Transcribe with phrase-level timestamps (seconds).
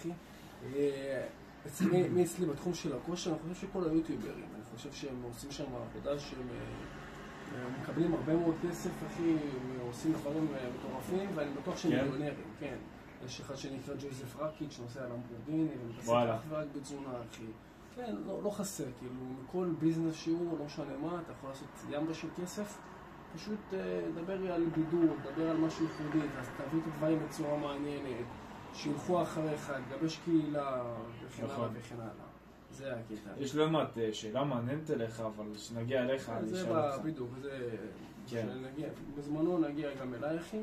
[0.00, 0.10] אחי.
[0.74, 1.26] אה,
[1.66, 5.64] אצלי, מי אצלי בתחום של הכושר, אני חושב שכל היוטיוברים, אני חושב שהם עושים שם
[5.64, 6.56] עבודה שהם אה,
[7.54, 9.36] אה, מקבלים הרבה מאוד כסף, אחי,
[9.88, 12.04] עושים דברים מטורפים, ואני בטוח שהם כן?
[12.04, 12.76] מיליונרים, כן.
[13.26, 16.36] יש אחד שנקרא ג'וזף רקיץ', שנוסע למבורגיני, ומתעסק וואלה.
[16.36, 17.44] אך ורק בתזונה, אחי.
[17.96, 19.14] כן, לא, לא חסר, כאילו,
[19.44, 22.78] מכל ביזנס שהוא, לא משנה מה, אתה יכול לעשות ימבה של כסף.
[23.34, 28.26] פשוט אה, דבר על בידור, דבר על משהו ייחודי, אז תביא את הדברים בצורה מעניינת,
[28.74, 30.82] שילכו אחריך, תגבש קהילה,
[31.26, 31.70] וכן הלאה נכון.
[31.74, 32.30] וכן הלאה.
[32.70, 33.30] זה הקטע.
[33.38, 37.04] יש לא מעט אה, שאלה מעניינת אליך, אבל כשנגיע אליך אני זה אשאל אותך.
[37.04, 37.76] בדיוק, זה...
[38.30, 38.46] כן.
[39.18, 40.60] בזמנו נגיע גם אליי, אחי.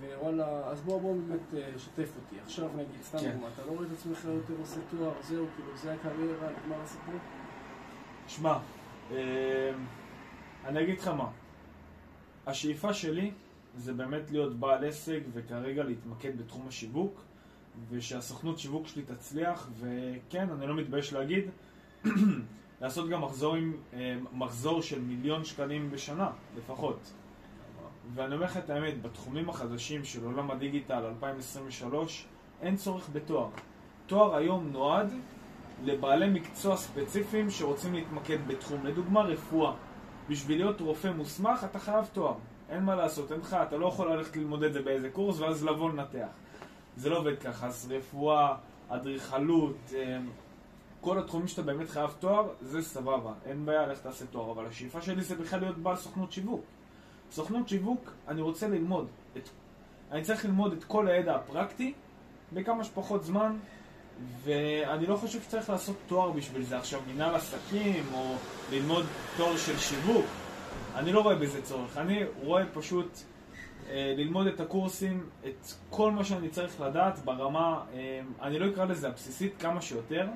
[0.00, 2.40] ווואלה, אז בוא, בוא באמת אה, שתף אותי.
[2.40, 3.32] עכשיו נגיד, סתם כן.
[3.32, 7.14] דוגמא, אתה לא רואה את עצמך יותר עושה תואר, זהו, כאילו, זה הקריירה, נגמר הסיפור?
[8.26, 8.58] שמע,
[9.10, 9.72] אה,
[10.64, 11.30] אני אגיד לך מה.
[12.46, 13.32] השאיפה שלי
[13.78, 17.20] זה באמת להיות בעל עסק וכרגע להתמקד בתחום השיווק
[17.90, 21.44] ושהסוכנות שיווק שלי תצליח וכן, אני לא מתבייש להגיד
[22.80, 27.12] לעשות גם מחזור, עם, אה, מחזור של מיליון שקלים בשנה לפחות
[28.14, 32.26] ואני אומר לך את האמת, בתחומים החדשים של עולם הדיגיטל 2023
[32.62, 33.48] אין צורך בתואר.
[34.06, 35.12] תואר היום נועד
[35.84, 38.86] לבעלי מקצוע ספציפיים שרוצים להתמקד בתחום.
[38.86, 39.72] לדוגמה, רפואה.
[40.28, 42.34] בשביל להיות רופא מוסמך אתה חייב תואר.
[42.68, 45.64] אין מה לעשות, אין לך, אתה לא יכול ללכת ללמוד את זה באיזה קורס ואז
[45.64, 46.28] לבוא לנתח.
[46.96, 48.54] זה לא עובד ככה, אז רפואה,
[48.88, 50.18] אדריכלות, אה,
[51.00, 55.00] כל התחומים שאתה באמת חייב תואר, זה סבבה, אין בעיה, לך תעשה תואר, אבל השאיפה
[55.00, 56.64] שלי זה בכלל להיות בעל סוכנות שיווק.
[57.32, 59.48] סוכנות שיווק, אני רוצה ללמוד, את,
[60.12, 61.92] אני צריך ללמוד את כל הידע הפרקטי
[62.52, 63.56] בכמה שפחות זמן,
[64.44, 68.34] ואני לא חושב שצריך לעשות תואר בשביל זה עכשיו, מנהל עסקים, או
[68.72, 70.26] ללמוד תואר של שיווק.
[70.98, 73.18] אני לא רואה בזה צורך, אני רואה פשוט
[73.88, 78.84] אה, ללמוד את הקורסים, את כל מה שאני צריך לדעת ברמה, אה, אני לא אקרא
[78.84, 80.26] לזה הבסיסית כמה שיותר,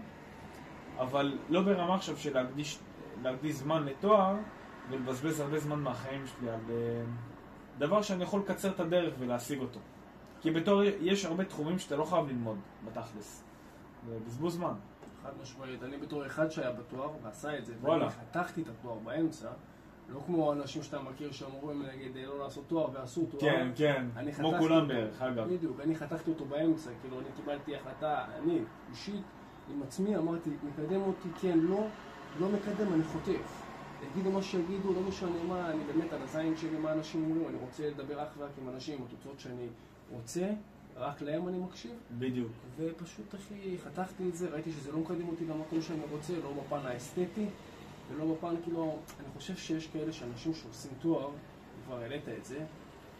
[0.98, 2.78] אבל לא ברמה עכשיו של להקדיש,
[3.22, 4.36] להקדיש זמן לתואר
[4.90, 7.02] ולבזבז הרבה זמן מהחיים שלי על אה,
[7.78, 9.80] דבר שאני יכול לקצר את הדרך ולהשיג אותו.
[10.40, 13.44] כי בתור יש הרבה תחומים שאתה לא חייב ללמוד, בתכלס.
[14.06, 14.74] זה בזבוז זמן.
[15.22, 15.82] חד משמעית.
[15.82, 18.04] אני בתור אחד שהיה בתואר ועשה את זה, וואלה.
[18.04, 19.48] ואני חתכתי את התואר באמצע,
[20.08, 23.40] לא כמו אנשים שאתה מכיר שאמורים נגיד לא לעשות תואר ועשו תואר.
[23.40, 24.88] כן, כן, כמו חתכתי כולם.
[24.88, 25.48] בערך, אגב.
[25.48, 28.58] בדיוק, אני חתכתי אותו באמצע, כאילו אני קיבלתי החלטה, אני
[28.90, 29.24] אישית
[29.70, 31.86] עם עצמי אמרתי, מקדם אותי כן, לא,
[32.40, 33.62] לא מקדם, אני חוטף.
[34.10, 37.56] יגידו מה שיגידו, לא משנה מה, אני באמת על הזין שלי, מה אנשים אומרים, אני
[37.60, 39.66] רוצה לדבר אך ורק עם אנשים, עם התוצאות שאני
[40.10, 40.50] רוצה,
[40.96, 42.52] רק להם אני מקשיב, בדיוק.
[42.76, 46.86] ופשוט אחי, חתכתי את זה, ראיתי שזה לא מקדם אותי למקום שאני רוצה, לא בפן
[46.86, 47.46] האסתטי,
[48.08, 51.30] ולא בפן כאילו, אני חושב שיש כאלה שאנשים שעושים תואר,
[51.86, 52.64] כבר העלית את זה,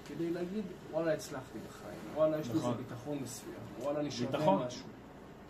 [0.06, 2.76] כדי להגיד, וואלה, הצלחתי בחיים, וואלה, יש נכון.
[2.76, 4.66] ביטחון מסוים, וואלה, אני שווה ביטחון.
[4.66, 4.86] משהו.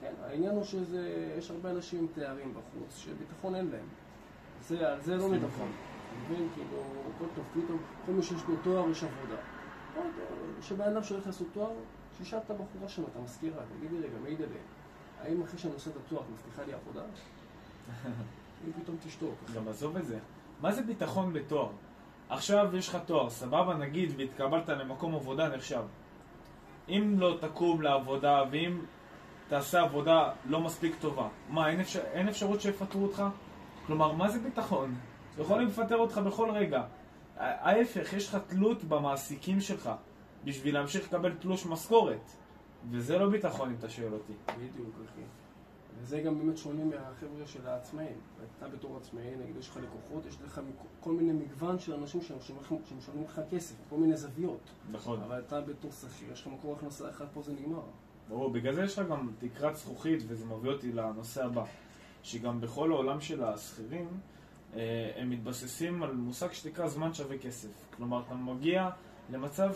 [0.01, 3.87] כן, העניין הוא שזה, יש הרבה אנשים עם תארים בחוץ, שביטחון אין להם.
[4.69, 5.73] זה, על זה לא מדברים.
[5.73, 6.49] אתה מבין?
[6.55, 6.83] כאילו,
[7.17, 9.37] הכל טוב, פתאום, כל מי שיש לו תואר יש עבודה.
[10.61, 11.71] שבן אדם שהולך לעשות תואר,
[12.19, 14.47] שישאל את הבחורה שם, את המזכירה, תגידי רגע, מי ידלה?
[15.21, 17.03] האם אחרי שאני עושה את התואר, מבטיחה לי עבודה?
[18.67, 19.35] היא פתאום תשתוק.
[19.55, 20.19] גם עזוב את זה.
[20.61, 21.69] מה זה ביטחון בתואר?
[22.29, 25.83] עכשיו יש לך תואר, סבבה, נגיד, והתקבלת למקום עבודה נחשב.
[26.89, 28.81] אם לא תקום לעבודה, ואם
[29.49, 33.23] תעשה עבודה לא מספיק טובה, מה, אין, אפשר, אין אפשרות שיפטרו אותך?
[33.87, 34.95] כלומר, מה זה ביטחון?
[35.39, 36.83] יכולים לפטר אותך בכל רגע.
[37.37, 39.91] ההפך, יש לך תלות במעסיקים שלך,
[40.45, 42.33] בשביל להמשיך לקבל תלוש משכורת.
[42.91, 44.33] וזה לא ביטחון אם אתה שואל אותי.
[44.49, 45.42] בדיוק, אחי.
[46.01, 48.17] וזה גם באמת שונה מהחבר'ה של העצמאים.
[48.59, 50.61] אתה בתור עצמאי, נגיד יש לך לקוחות, יש לך
[51.01, 54.71] כל מיני מגוון של אנשים שמשלמים לך כסף, כל מיני זוויות.
[54.91, 55.21] נכון.
[55.21, 57.83] אבל אתה בתור שכיר, יש לך מקור הכנסה אחד, פה זה נגמר.
[58.29, 61.65] ברור, בגלל זה יש לך גם תקרת זכוכית, וזה מביא אותי לנושא הבא.
[62.23, 64.09] שגם בכל העולם של השכירים,
[64.75, 67.69] אה, הם מתבססים על מושג שנקרא זמן שווה כסף.
[67.97, 68.91] כלומר, אתה מגיע
[69.31, 69.75] למצב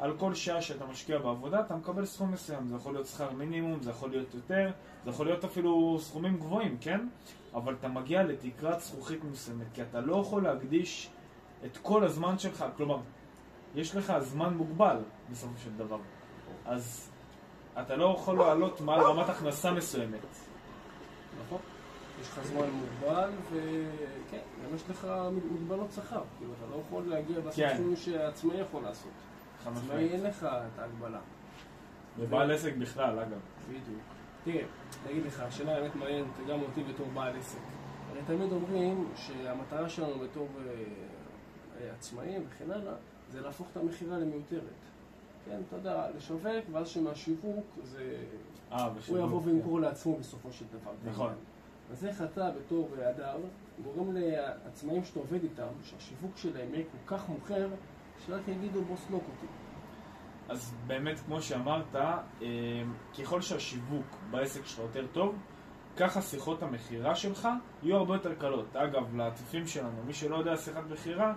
[0.00, 2.68] שעל כל שעה שאתה משקיע בעבודה, אתה מקבל סכום מסוים.
[2.68, 4.70] זה יכול להיות שכר מינימום, זה יכול להיות יותר,
[5.04, 7.08] זה יכול להיות אפילו סכומים גבוהים, כן?
[7.54, 11.10] אבל אתה מגיע לתקרת זכוכית מסוימת, כי אתה לא יכול להקדיש
[11.64, 12.98] את כל הזמן שלך, כלומר,
[13.74, 14.96] יש לך זמן מוגבל
[15.30, 15.98] בסופו של דבר.
[16.64, 17.10] אז
[17.80, 20.20] אתה לא יכול לעלות מעל רמת הכנסה מסוימת.
[21.46, 21.58] נכון?
[22.20, 26.22] יש לך זמן מוגבל, וכן, גם יש לך מגבלות שכר.
[26.38, 27.72] כאילו, אתה לא יכול להגיע כן.
[27.74, 29.10] בסכום שעצמאי יכול לעשות.
[29.66, 30.12] עצמאי משמעית.
[30.12, 31.20] אין לך את ההגבלה.
[32.18, 33.38] ובעל עסק בכלל, אגב.
[33.68, 34.02] בדיוק.
[34.44, 34.64] תראה,
[35.04, 37.58] אני אגיד לך, השאלה באמת מעניינת גם אותי בתור בעל עסק.
[38.10, 40.72] הרי תמיד אומרים שהמטרה שלנו בתור אה,
[41.80, 42.94] אה, עצמאים וכן הלאה,
[43.32, 44.62] זה להפוך את המכירה למיותרת.
[45.44, 48.16] כן, אתה יודע, לשווק, ואז שמהשיווק זה...
[48.72, 49.48] אה, הוא בשיווק, יבוא כן.
[49.48, 50.92] וימכור לעצמו בסופו של דבר.
[51.04, 51.32] נכון.
[51.92, 53.36] אז איך אתה בתור הדר
[53.84, 57.68] גורם לעצמאים שאתה עובד איתם, שהשיווק שלהם יהיה כל כך מוכר,
[58.26, 59.46] שרק יגידו בוא סלוק אותי.
[60.48, 62.46] אז באמת, כמו שאמרת, אה,
[63.18, 65.38] ככל שהשיווק בעסק שלך יותר טוב,
[65.96, 67.48] ככה שיחות המכירה שלך
[67.82, 68.76] יהיו הרבה יותר קלות.
[68.76, 71.32] אגב, לצופים שלנו, מי שלא יודע שיחת מכירה,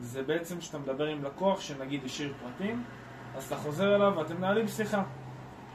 [0.00, 2.84] זה בעצם שאתה מדבר עם לקוח שנגיד השאיר פרטים,
[3.36, 5.02] אז אתה חוזר אליו ואתם מנהלים שיחה.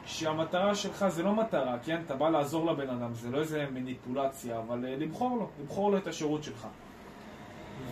[0.04, 2.02] שהמטרה שלך זה לא מטרה, כן?
[2.06, 5.98] אתה בא לעזור לבן אדם, זה לא איזה מניפולציה, אבל אה, למכור לו, למכור לו
[5.98, 6.66] את השירות שלך.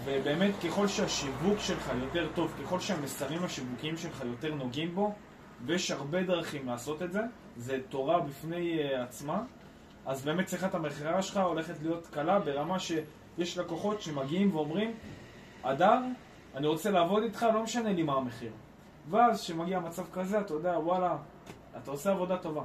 [0.05, 5.14] ובאמת, ככל שהשיווק שלך יותר טוב, ככל שהמסרים השיווקיים שלך יותר נוגעים בו,
[5.67, 7.20] ויש הרבה דרכים לעשות את זה,
[7.56, 9.43] זה תורה בפני uh, עצמה,
[10.06, 14.94] אז באמת שיחת המכירה שלך הולכת להיות קלה ברמה שיש לקוחות שמגיעים ואומרים,
[15.64, 16.00] הדר,
[16.55, 18.52] אני רוצה לעבוד איתך, לא משנה לי מה המחיר.
[19.11, 21.17] ואז כשמגיע מצב כזה, אתה יודע, וואלה,
[21.82, 22.62] אתה עושה עבודה טובה.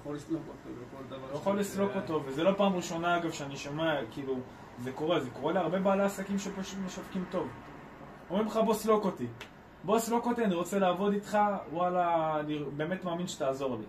[0.00, 1.26] אתה יכול לסלוק אותו בכל דבר.
[1.26, 4.36] אתה יכול שאתה- לסלוק אותו, וזה לא פעם ראשונה אגב שאני שומע, כאילו,
[4.78, 7.48] זה קורה, זה קורה להרבה בעלי עסקים שפשוט משווקים טוב.
[8.30, 9.26] אומרים לך בוא סלוק אותי.
[9.84, 11.38] בוא סלוק אותי, אני רוצה לעבוד איתך,
[11.72, 13.84] וואלה, אני באמת מאמין שתעזור לי.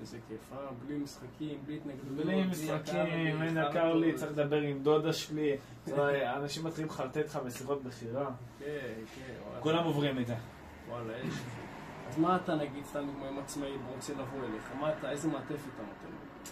[0.00, 0.58] איזה כיף, אה?
[0.86, 2.26] בלי משחקים, בלי התנגדויות.
[2.26, 2.96] בלי משחקים,
[3.42, 3.56] אין.
[3.70, 5.56] יקר לי, צריך לדבר עם דודה שלי.
[6.36, 8.26] אנשים מתחילים לחרטט לך בשיחות מכירה.
[8.58, 8.64] כן,
[9.16, 9.60] כן.
[9.60, 10.34] כולם עוברים את זה.
[10.88, 11.34] וואלה, יש.
[12.10, 15.50] אז מה אתה נגיד, סתם דוגמא, אם עצמאי רוצה לבוא אליך, מה אתה, איזה מעטפת
[15.74, 16.50] אתה נותן לו?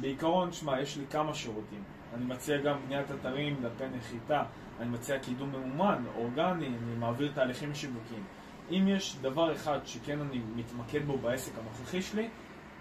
[0.00, 1.82] בעיקרון, שמע, יש לי כמה שירותים.
[2.14, 4.42] אני מציע גם בניית אתרים, דפי נחיתה,
[4.80, 8.24] אני מציע קידום ממומן, אורגני, אני מעביר תהליכים שיווקיים.
[8.70, 12.28] אם יש דבר אחד שכן אני מתמקד בו בעסק הנוכחי שלי,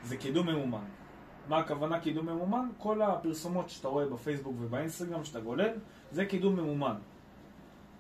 [0.04, 0.86] זה קידום ממומן.
[1.48, 2.70] מה הכוונה קידום ממומן?
[2.78, 5.74] כל הפרסומות שאתה רואה בפייסבוק ובאינסטגרם שאתה גולל,
[6.12, 6.96] זה קידום ממומן.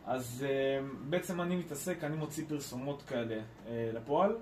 [0.06, 0.80] אז אה,
[1.10, 4.36] בעצם אני מתעסק, אני מוציא פרסומות כאלה אה, לפועל,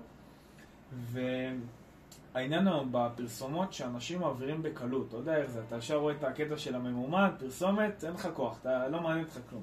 [0.92, 6.56] והעניין היום בפרסומות שאנשים מעבירים בקלות, אתה יודע איך זה, אתה ישר רואה את הקטע
[6.56, 9.62] של הממומן, פרסומת, אין לך כוח, אתה לא מעניין אותך כלום.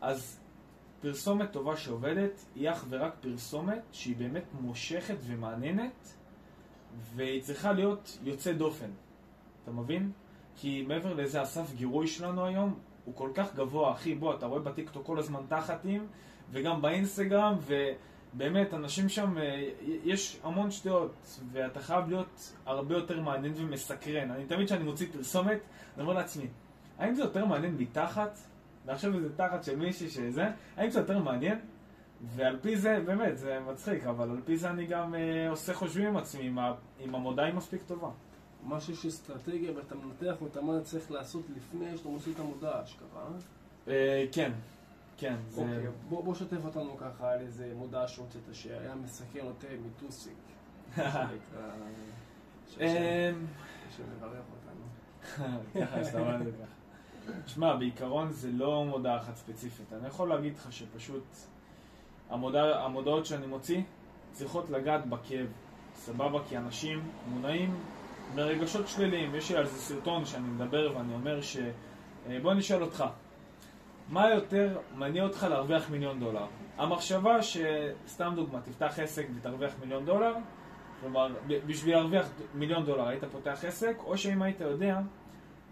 [0.00, 0.40] אז
[1.00, 6.14] פרסומת טובה שעובדת היא אך ורק פרסומת שהיא באמת מושכת ומעניינת,
[7.14, 8.90] והיא צריכה להיות יוצא דופן,
[9.62, 10.12] אתה מבין?
[10.56, 14.60] כי מעבר לזה הסף גירוי שלנו היום הוא כל כך גבוה, אחי, בוא, אתה רואה
[14.60, 16.06] בטיקטוק כל הזמן תחתים,
[16.50, 17.56] וגם באינסטגרם,
[18.34, 19.68] ובאמת, אנשים שם, אה,
[20.04, 24.30] יש המון שטויות, ואתה חייב להיות הרבה יותר מעניין ומסקרן.
[24.30, 25.58] אני תמיד כשאני מוציא פרסומת,
[25.94, 26.46] אני אומר לעצמי,
[26.98, 28.38] האם זה יותר מעניין מתחת?
[28.86, 31.58] ועכשיו איזה תחת של מישהי שזה, האם זה יותר מעניין?
[32.22, 36.06] ועל פי זה, באמת, זה מצחיק, אבל על פי זה אני גם אה, עושה חושבים
[36.06, 36.52] עם עצמי,
[37.04, 38.08] אם, המודעה היא מספיק טובה.
[38.64, 42.82] ממש יש אסטרטגיה ואתה מנתח אותה, מה אתה צריך לעשות לפני שאתה מוציא את המודעה,
[42.82, 43.22] אשכרה.
[43.22, 43.92] אה?
[43.92, 44.52] אה, כן,
[45.16, 45.36] כן.
[45.56, 50.32] אוקיי, בוא שתף אותנו ככה על איזה מודעה שהוצאת שהיה מסכן אותי מטוסיק.
[50.96, 51.02] מה
[52.80, 53.32] אה,
[53.96, 54.84] שמברך אותנו.
[55.80, 56.84] ככה שאתה אומר את זה ככה.
[57.46, 59.92] שמע, בעיקרון זה לא מודעה אחת ספציפית.
[59.92, 61.24] אני יכול להגיד לך שפשוט
[62.30, 63.82] המודע, המודעות שאני מוציא
[64.32, 65.46] צריכות לגעת בכאב,
[65.94, 66.38] סבבה?
[66.48, 67.76] כי אנשים מונעים
[68.34, 69.34] מרגשות שליליים.
[69.34, 71.56] יש לי על זה סרטון שאני מדבר ואני אומר ש...
[72.28, 73.04] אה, בוא נשאל אותך,
[74.08, 76.46] מה יותר מניע אותך להרוויח מיליון דולר?
[76.76, 80.34] המחשבה שסתם דוגמה, תפתח עסק ותרוויח מיליון דולר,
[81.00, 81.34] כלומר,
[81.66, 85.00] בשביל להרוויח מיליון דולר היית פותח עסק, או שאם היית יודע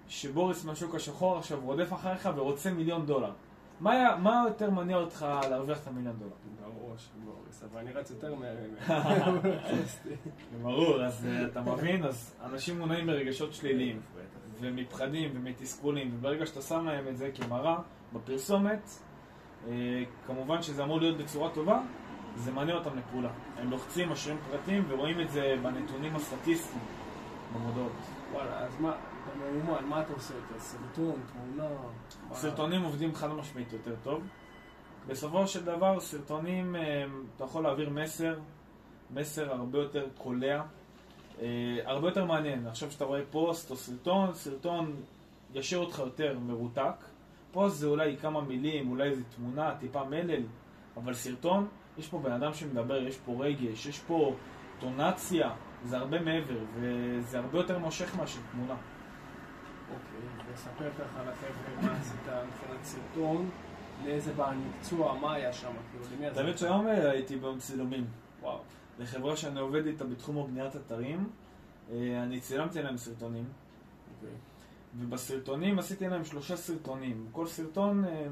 [0.09, 3.33] שבוריס מהשוק השחור עכשיו רודף אחריך ורוצה מיליון דולר.
[3.83, 6.33] מה, מה יותר מניע אותך להרוויח את המיליון דולר?
[6.93, 8.57] בראש, בוריס, אבל אני רץ יותר מהר.
[10.63, 12.05] ברור, אז אה, אתה מבין?
[12.05, 14.01] אז אנשים מונעים מרגשות שליליים,
[14.61, 17.77] ומפחדים ומתסכולים, וברגע שאתה שם להם את זה כמראה
[18.13, 18.91] בפרסומת,
[19.69, 21.81] אה, כמובן שזה אמור להיות בצורה טובה,
[22.37, 23.31] זה מניע אותם לפעולה.
[23.57, 26.85] הם לוחצים, משאירים פרטים, ורואים את זה בנתונים הסטטיסטיים
[27.55, 27.93] במודעות.
[28.33, 28.93] וואלה, אז מה,
[29.27, 30.59] בממומן, מה אתה עושה יותר?
[30.59, 31.71] סרטון, תמונה?
[32.33, 34.23] סרטונים עובדים חד משמעית יותר טוב.
[35.07, 37.05] בסופו של דבר, סרטונים, אה,
[37.37, 38.39] אתה יכול להעביר מסר,
[39.11, 40.63] מסר הרבה יותר קולע,
[41.41, 42.67] אה, הרבה יותר מעניין.
[42.67, 44.95] עכשיו שאתה רואה פוסט או סרטון, סרטון
[45.55, 47.05] ישאיר אותך יותר מרותק.
[47.53, 50.43] פוסט זה אולי כמה מילים, אולי איזה תמונה, טיפה מלל,
[50.97, 54.35] אבל סרטון, יש פה בן אדם שמדבר, יש פה רגש, יש פה
[54.81, 55.51] טונציה,
[55.85, 58.75] זה הרבה מעבר, וזה הרבה יותר מושך מאשר תמונה.
[59.95, 63.51] אוקיי, וספר ככה לחבר'ה מה עשית מבחינת סרטון,
[64.05, 66.39] לאיזה בעל מקצוע, מה היה שם, כאילו, למי עשית?
[66.39, 68.05] האמת שהיום אה, הייתי בצילומים.
[68.43, 68.59] וואו,
[68.99, 71.29] לחברה שאני עובד איתה בתחום הבניית אתרים,
[71.91, 73.45] אה, אני צילמתי להם סרטונים,
[74.15, 74.37] אוקיי.
[74.99, 77.27] ובסרטונים עשיתי להם שלושה סרטונים.
[77.33, 78.27] כל סרטון, אה,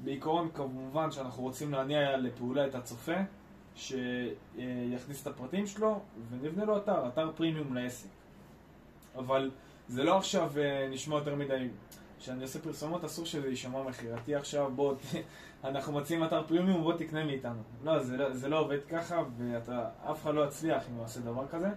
[0.00, 3.16] בעיקרון כמובן שאנחנו רוצים להניע לפעולה את הצופה,
[3.74, 6.00] שיכניס את הפרטים שלו
[6.30, 8.08] ונבנה לו אתר, אתר פרימיום לעסק.
[9.16, 9.50] אבל
[9.88, 11.68] זה לא עכשיו אה, נשמע יותר מדי,
[12.18, 14.94] כשאני עושה פרסומות אסור שזה יישמע מכירתי עכשיו, בוא,
[15.64, 17.62] אנחנו מציעים אתר פרימיום, בוא תקנה מאיתנו.
[17.84, 21.46] לא, זה, לא, זה לא עובד ככה, ואף אחד לא יצליח אם הוא יעשה דבר
[21.50, 21.68] כזה.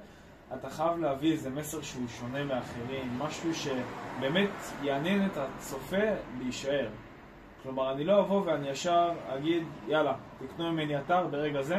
[0.54, 4.50] אתה חייב להביא איזה מסר שהוא שונה מאחרים, משהו שבאמת
[4.84, 6.06] יעניין את הצופה
[6.40, 6.90] להישאר.
[7.64, 11.78] כלומר, אני לא אבוא ואני ישר אגיד, יאללה, תקנו ממני אתר ברגע זה,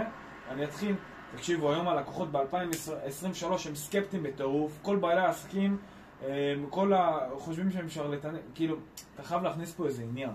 [0.50, 0.94] אני אתחיל,
[1.36, 5.78] תקשיבו, היום הלקוחות ב-2023 הם סקפטיים בטירוף, כל בעלי העסקים,
[6.70, 7.28] כל ה...
[7.38, 8.76] חושבים שהם שרלטנים, כאילו,
[9.14, 10.30] אתה חייב להכניס פה איזה עניין.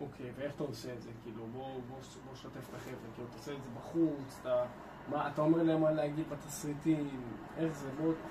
[0.00, 1.10] אוקיי, ואיך אתה עושה את זה?
[1.22, 1.80] כאילו, בוא,
[2.34, 4.64] שתף את החבר'ה, כאילו, אתה עושה את זה בחוץ, אתה...
[5.10, 7.08] מה, אתה אומר להם מה להגיד בתסריטים,
[7.56, 7.88] איך זה,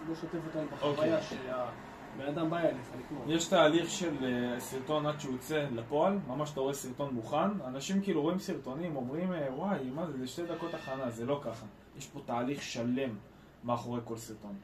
[0.07, 1.17] בוא, שתף אותנו בחוויה.
[1.17, 1.21] אוקיי.
[1.21, 3.23] שהבן אדם בא אליך לקנות.
[3.27, 8.01] יש תהליך של uh, סרטון עד שהוא יוצא לפועל, ממש אתה רואה סרטון מוכן, אנשים
[8.01, 11.65] כאילו רואים סרטונים, אומרים, אה, וואי, מה זה, זה שתי דקות הכנה, זה לא ככה.
[11.97, 13.15] יש פה תהליך שלם
[13.63, 14.55] מאחורי כל סרטון.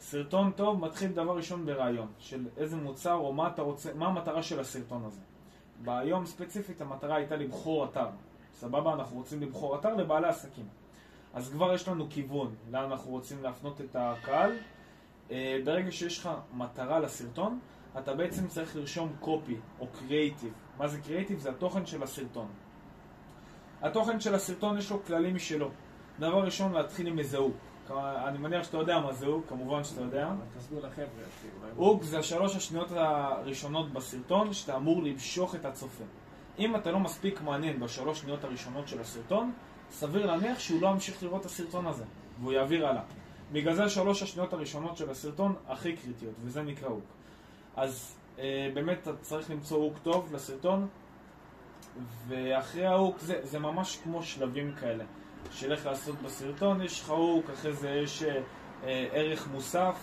[0.00, 4.42] סרטון טוב מתחיל דבר ראשון ברעיון, של איזה מוצר או מה אתה רוצה, מה המטרה
[4.42, 5.20] של הסרטון הזה.
[5.84, 8.06] ביום ספציפית המטרה הייתה לבחור אתר.
[8.54, 10.68] סבבה, אנחנו רוצים לבחור אתר לבעלי עסקים.
[11.34, 14.52] אז כבר יש לנו כיוון לאן אנחנו רוצים להפנות את הקהל.
[15.30, 17.58] אה, ברגע שיש לך מטרה לסרטון,
[17.98, 20.52] אתה בעצם צריך לרשום קופי או קריאיטיב.
[20.78, 21.38] מה זה קריאיטיב?
[21.38, 22.48] זה התוכן של הסרטון.
[23.82, 25.70] התוכן של הסרטון יש לו כללים משלו.
[26.18, 27.56] דבר ראשון, להתחיל עם הוק.
[27.98, 30.30] אני מניח שאתה יודע מה זה הוק, כמובן שאתה יודע.
[30.58, 31.24] תסביר לחבר'ה.
[31.76, 36.04] הוק זה השלוש השניות הראשונות בסרטון שאתה אמור למשוך את הצופה.
[36.58, 39.52] אם אתה לא מספיק מעניין בשלוש שניות הראשונות של הסרטון,
[39.90, 42.04] סביר להניח שהוא לא ימשיך לראות את הסרטון הזה,
[42.40, 43.02] והוא יעביר הלאה.
[43.52, 47.04] בגלל זה שלוש השניות הראשונות של הסרטון הכי קריטיות, וזה נקרא הוק.
[47.76, 50.88] אז אה, באמת אתה צריך למצוא הוק טוב לסרטון,
[52.28, 55.04] ואחרי ההוק זה, זה ממש כמו שלבים כאלה.
[55.70, 58.42] איך לעשות בסרטון, יש הוק, אחרי זה יש אה,
[58.84, 59.96] אה, ערך מוסף,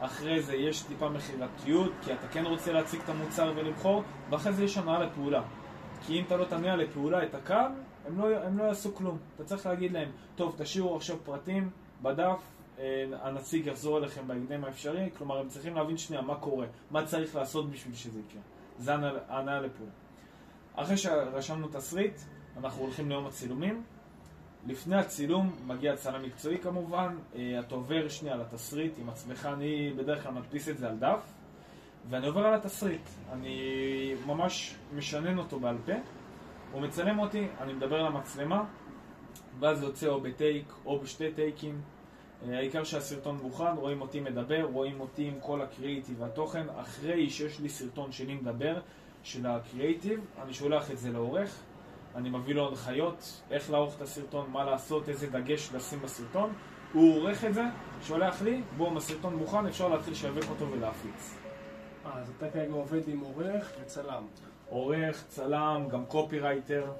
[0.00, 4.64] אחרי זה יש טיפה מכירתיות, כי אתה כן רוצה להציג את המוצר ולבחור, ואחרי זה
[4.64, 5.42] יש הנאה לפעולה.
[6.06, 7.54] כי אם אתה לא תניע לפעולה את הקו,
[8.06, 9.18] הם לא, הם לא יעשו כלום.
[9.34, 11.70] אתה צריך להגיד להם, טוב, תשאירו עכשיו פרטים
[12.02, 12.40] בדף,
[12.78, 17.36] אה, הנציג יחזור אליכם בהקדם האפשרי, כלומר הם צריכים להבין שנייה מה קורה, מה צריך
[17.36, 18.42] לעשות בשביל שזה יקרה.
[18.78, 18.94] זה
[19.28, 19.92] הנאה לפעולה.
[20.74, 22.20] אחרי שרשמנו תסריט,
[22.56, 23.82] אנחנו הולכים ליום הצילומים.
[24.66, 30.22] לפני הצילום מגיע צלם מקצועי כמובן, אה, אתה עובר שנייה לתסריט עם עצמך, אני בדרך
[30.22, 31.32] כלל מדפיס את זה על דף,
[32.10, 33.00] ואני עובר על התסריט.
[33.32, 35.92] אני ממש משנן אותו בעל פה.
[36.72, 38.64] הוא מצלם אותי, אני מדבר למצלמה,
[39.58, 41.80] ואז זה יוצא או בטייק או בשתי טייקים.
[42.48, 46.66] אה, העיקר שהסרטון מוכן, רואים אותי מדבר, רואים אותי עם כל הקריאיטיב והתוכן.
[46.76, 48.80] אחרי שיש לי סרטון שלי מדבר,
[49.22, 51.62] של הקריאיטיב, אני שולח את זה לעורך,
[52.16, 56.52] אני מביא לו הנחיות, איך לערוך את הסרטון, מה לעשות, איזה דגש לשים בסרטון.
[56.92, 57.64] הוא עורך את זה,
[58.02, 61.36] שולח לי, בואו, הסרטון מוכן, אפשר להתחיל לשווק אותו ולהפיץ.
[62.06, 64.26] אה, אז אתה כרגע עובד עם עורך וצלם.
[64.68, 66.92] עורך, צלם, גם קופי רייטר.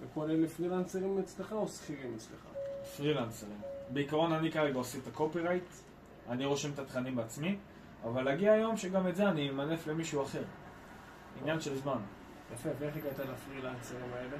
[0.00, 2.40] וכל אלה פרילנסרים אצלך או שכירים אצלך?
[2.96, 3.60] פרילנסרים.
[3.88, 5.68] בעיקרון אני כרגע עושה את הקופי רייט,
[6.28, 7.56] אני רושם את התכנים בעצמי,
[8.04, 10.42] אבל להגיע היום שגם את זה אני אמנף למישהו אחר.
[11.40, 11.98] עניין של זמן.
[12.54, 14.36] יפה, ואיך הגעת לפרילנסרים האלה?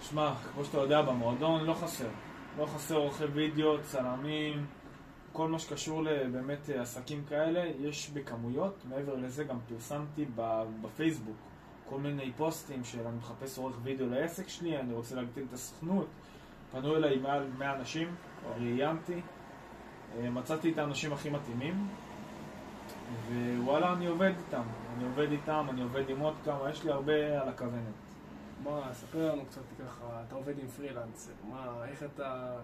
[0.00, 2.08] שמע, כמו שאתה יודע, במועדון לא חסר.
[2.58, 4.66] לא חסר עורכי וידאו, צלמים,
[5.32, 8.74] כל מה שקשור לבאמת עסקים כאלה, יש בכמויות.
[8.88, 10.24] מעבר לזה גם פרסמתי
[10.82, 11.36] בפייסבוק
[11.88, 16.06] כל מיני פוסטים של אני מחפש עורך וידאו לעסק שלי, אני רוצה להגדיל את הסוכנות.
[16.72, 18.14] פנו אליי מעל 100 אנשים,
[18.56, 19.20] ראיינתי,
[20.18, 21.88] אה, מצאתי את האנשים הכי מתאימים,
[23.30, 24.62] ווואלה, אני עובד איתם.
[24.98, 27.94] אני עובד איתם, אני עובד עם עוד כמה, יש לי הרבה על הכוונת.
[28.62, 32.56] מה, ספר לנו קצת ככה, אתה עובד עם פרילנסר, מה, איך אתה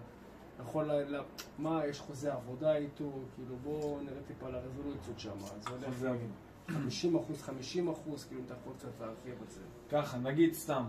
[0.61, 1.21] יכול, לה,
[1.57, 6.21] מה, יש חוזה עבודה איתו, כאילו בואו נראה טיפה על הרזולוציות שם, זה הולך
[6.67, 9.61] 50 אחוז, 50 אחוז, כאילו אם אתה יכול קצת להרחיב את זה.
[9.89, 10.83] ככה, נגיד סתם,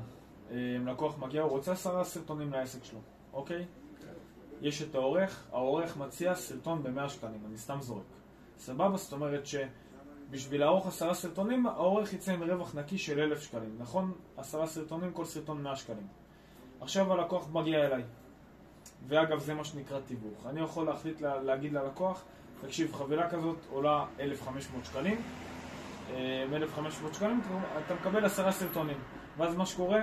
[0.51, 3.01] אה, לקוח מגיע, הוא רוצה עשרה סרטונים לעסק שלו,
[3.33, 3.67] אוקיי?
[4.01, 4.13] כן.
[4.61, 8.03] יש את העורך, העורך מציע סרטון ב-100 שקלים, אני סתם זורק.
[8.59, 8.97] סבבה?
[8.97, 9.47] זאת אומרת
[10.29, 13.77] שבשביל לערוך עשרה סרטונים, העורך יצא עם רווח נקי של אלף שקלים.
[13.79, 14.13] נכון?
[14.37, 16.07] עשרה סרטונים, כל סרטון 100 שקלים.
[16.81, 18.03] עכשיו הלקוח מגיע אליי.
[19.09, 20.47] ואגב, זה מה שנקרא תיווך.
[20.47, 22.25] אני יכול להחליט לה, להגיד ללקוח,
[22.61, 25.23] תקשיב, חבילה כזאת עולה 1,500 שקלים.
[26.11, 27.41] 1,500 אה, שקלים,
[27.87, 28.99] אתה מקבל עשרה סרטונים.
[29.37, 30.01] ואז מה שקורה,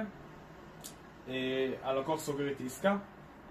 [1.28, 2.98] אה, הלקוח סוגר איתי עסקה,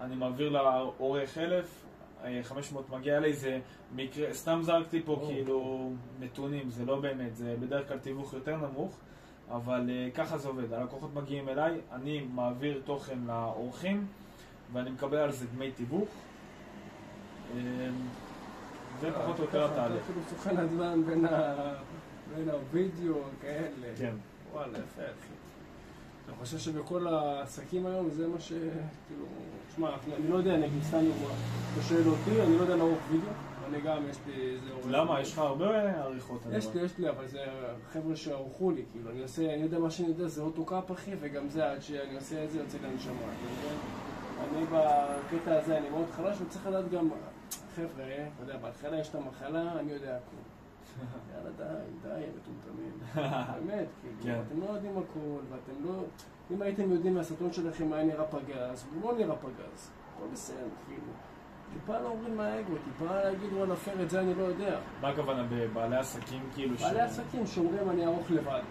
[0.01, 1.82] אני מעביר לעורך 1,000,
[2.43, 3.61] 500 מגיע אליי, זה
[3.95, 8.99] מקרה, סתם זרקתי פה כאילו נתונים, זה לא באמת, זה בדרך כלל תיווך יותר נמוך.
[9.51, 14.07] אבל אה, ככה זה עובד, הלקוחות מגיעים אליי, אני מעביר תוכן לאורחים,
[14.73, 16.09] ואני מקבל על זה דמי תיווך.
[17.55, 17.89] אה,
[19.01, 20.03] זה פחות או יותר התהליך.
[20.05, 21.03] אתה כאילו סוכן נדל"ן
[22.37, 23.87] בין הווידאו, כאלה.
[23.99, 24.15] כן.
[24.53, 25.52] וואלה, יפה, אחי.
[26.29, 28.53] אני חושב שבכל העסקים היום זה מה ש...
[29.09, 29.25] כאילו...
[29.77, 31.35] שמע, אני לא יודע, נגיד, סתם דוגמא.
[31.75, 33.29] אתה שואל אותי, אני לא יודע לערוך וידאו.
[33.69, 34.87] אני גם, יש לי איזה עורך...
[34.89, 35.21] למה?
[35.21, 36.41] יש לך הרבה עריכות.
[36.53, 36.67] יש.
[36.75, 37.39] לי, יש לי, אבל זה
[37.93, 41.49] חבר'ה שערכו לי, כאילו, אני עושה, אני יודע מה שאני יודע, זה אוטוקאפ, אחי, וגם
[41.49, 43.15] זה, עד שאני עושה את זה, יוצא לי הנשמה?
[44.51, 47.11] אני בקטע הזה, אני מאוד חלש, וצריך לדעת גם,
[47.77, 50.52] חבר'ה, אתה יודע, בהתחלה יש את המחלה, אני יודע הכול.
[51.35, 52.93] יאללה, די, די, מטומטמים.
[53.67, 54.43] באמת, כאילו, כן.
[54.49, 56.05] אתם לא יודעים הכל, ואתם לא...
[56.51, 59.91] אם הייתם יודעים מהסרטון שלכם מה נראה פגז, הוא לא נראה פגז.
[60.17, 61.13] הכל בסדר, כאילו.
[61.73, 64.79] טיפה להוריד מהאגו, טיפה להגיד, וואלה, פייר, את זה אני לא יודע.
[65.01, 66.83] מה הכוונה בבעלי עסקים כאילו ש...
[66.83, 68.63] בעלי עסקים שאומרים אני ארוך לבד.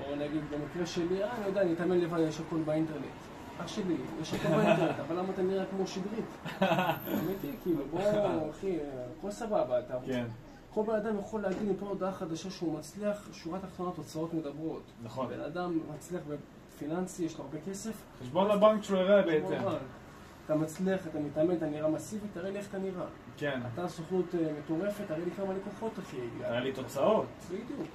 [0.00, 3.04] או נגיד במקרה שלי, אה, אני יודע, אני אתאמן לבד, יש הכל באינטרנט.
[3.60, 6.24] אח שלי, יש הכל באינטרנט, אבל למה אתה נראה כמו שדרית?
[7.22, 8.00] אמיתי, כאילו, בוא,
[8.50, 8.78] אחי,
[9.18, 9.94] הכל סבבה, אתה...
[10.06, 10.26] כן,
[10.74, 14.82] כל בן אדם יכול להגיד מפה הודעה חדשה שהוא מצליח, שורה תחתונה תוצאות מדברות.
[15.02, 15.28] נכון.
[15.28, 17.92] בן אדם מצליח בפיננסי, יש לו הרבה כסף.
[18.20, 19.58] חשבון הבנק שלו יראה בהתאם.
[19.58, 19.76] כמובן.
[20.44, 23.06] אתה מצליח, אתה מתאמן, אתה נראה מסיבי, תראה לי איך אתה נראה.
[23.36, 26.16] כן, אתה סוכנות אה, מטורפת, תראה לי כמה לקוחות, אחי.
[26.40, 27.26] היה לי תוצאות.
[27.50, 27.88] בדיוק.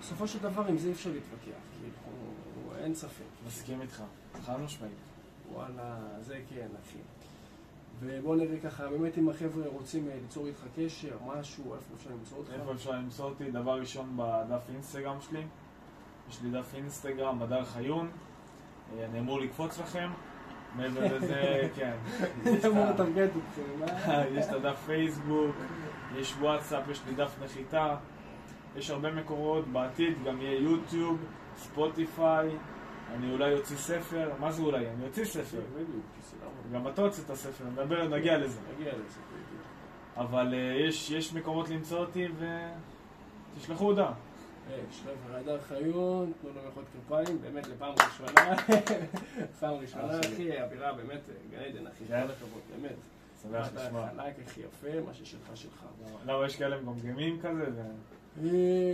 [0.00, 3.24] בסופו של דבר, עם זה אי אפשר להתווכח, כאילו, אין ספק.
[3.46, 4.02] מסכים איתך,
[4.44, 4.92] חד משמעית.
[5.52, 6.98] וואלה, זה כן, אחי.
[8.00, 12.38] ובוא נראה ככה, באמת אם החבר'ה רוצים אה, ליצור איתך קשר, משהו, איפה אפשר למצוא
[12.38, 12.50] אותך?
[12.52, 13.50] איפה אפשר למצוא אותי?
[13.50, 15.42] דבר ראשון בדף אינסטגרם שלי.
[16.28, 18.10] יש לי דף אינסטגרם, בדר חיון.
[18.92, 20.10] אה, אני אמור לקפוץ לכם.
[20.76, 21.96] מעבר לזה, כן.
[22.66, 24.24] אמור לטרגט אתכם, אה?
[24.34, 25.56] יש את הדף פייסבוק,
[26.16, 27.96] יש וואטסאפ, יש לי דף נחיתה.
[28.76, 31.18] יש הרבה מקורות, בעתיד גם יהיה יוטיוב,
[31.56, 32.48] ספוטיפיי,
[33.14, 34.88] אני אולי אוציא ספר, מה זה אולי?
[34.88, 35.60] אני אוציא ספר.
[36.22, 36.78] סבבה.
[36.78, 38.60] גם אתה הוצאת ספר, נדבר, נגיע לזה.
[38.76, 39.20] נגיע לזה.
[40.16, 42.28] אבל אה, יש, יש מקומות למצוא אותי
[43.56, 44.12] ותשלחו הודעה.
[44.90, 48.56] יש חבר'ה, הדר חיון, תנו לו מחיאות כפיים, באמת לפעם ראשונה.
[49.60, 50.34] פעם ראשונה, שלי.
[50.34, 52.26] אחי, אווירה באמת גן עדן, אחי, כן?
[52.26, 52.96] כל הכבוד, באמת.
[53.42, 54.08] שמח אתה לשמוע.
[54.08, 55.84] חלק, הכי יפה, מה ששלך שלך.
[56.26, 57.82] למה יש כאלה מגמגמים כזה?
[58.42, 58.48] אה,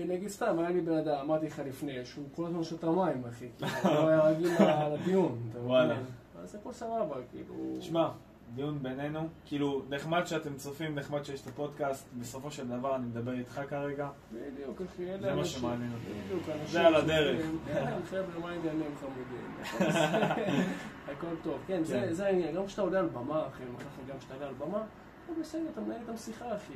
[0.09, 3.47] נגיד סתם, היה לי בן אדם, אמרתי לך לפני, שהוא כל הזמן שותה מים, אחי,
[3.59, 4.51] כאילו, הוא היה רגיל
[4.95, 5.71] לדיון, אתה מבין?
[5.71, 5.97] וואלה.
[6.43, 7.55] אז הכל סבבה, כאילו...
[7.81, 8.09] שמע,
[8.55, 13.33] דיון בינינו, כאילו, נחמד שאתם צופים, נחמד שיש את הפודקאסט, בסופו של דבר אני מדבר
[13.33, 14.09] איתך כרגע.
[14.33, 15.61] בדיוק, אחי, אלה זה מה אנשים.
[15.61, 16.21] שמעניין אותי.
[16.25, 16.67] בדיוק, אנשים...
[16.67, 17.47] זה על הדרך.
[17.67, 19.55] כן, חבר'ה, מה העניינים חמודים?
[21.13, 21.59] הכל טוב.
[21.67, 22.13] כן, זה- כן.
[22.13, 22.55] זה העניין.
[22.55, 23.73] גם כשאתה עולה על במה, אחי, אני
[24.13, 24.79] גם כשאתה עולה על במה,
[25.25, 26.73] הכל בסדר, אתה מנהל איתם שיחה, אחי.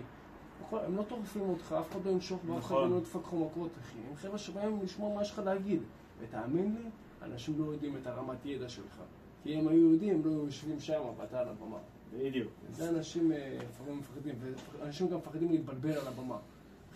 [0.66, 2.90] הכל- הם לא טורפים אותך, אף אחד לא ינשוך באף אחד נכון.
[2.90, 3.98] לא ידפק לך מכות, אחי.
[4.10, 5.80] הם חבר'ה שבאים לשמוע מה יש לך להגיד.
[6.20, 6.88] ותאמין לי,
[7.22, 9.00] אנשים לא יודעים את הרמת ידע שלך.
[9.42, 11.78] כי אם היו יודעים, הם לא היו יושבים שם, ואתה על הבמה.
[12.12, 12.48] בדיוק.
[12.72, 14.34] זה אנשים אה, לפעמים מפחדים,
[14.80, 16.38] ואנשים גם מפחדים להתבלבל על הבמה.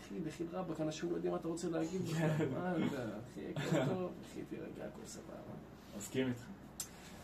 [0.00, 2.28] אחי, בחיל רבאק, אנשים לא יודעים מה אתה רוצה להגיד בכלל.
[2.54, 5.34] מה יודע, אחי, הכל טוב, אחי, תירגע, הכל סבבה.
[5.98, 6.44] מסכים איתך.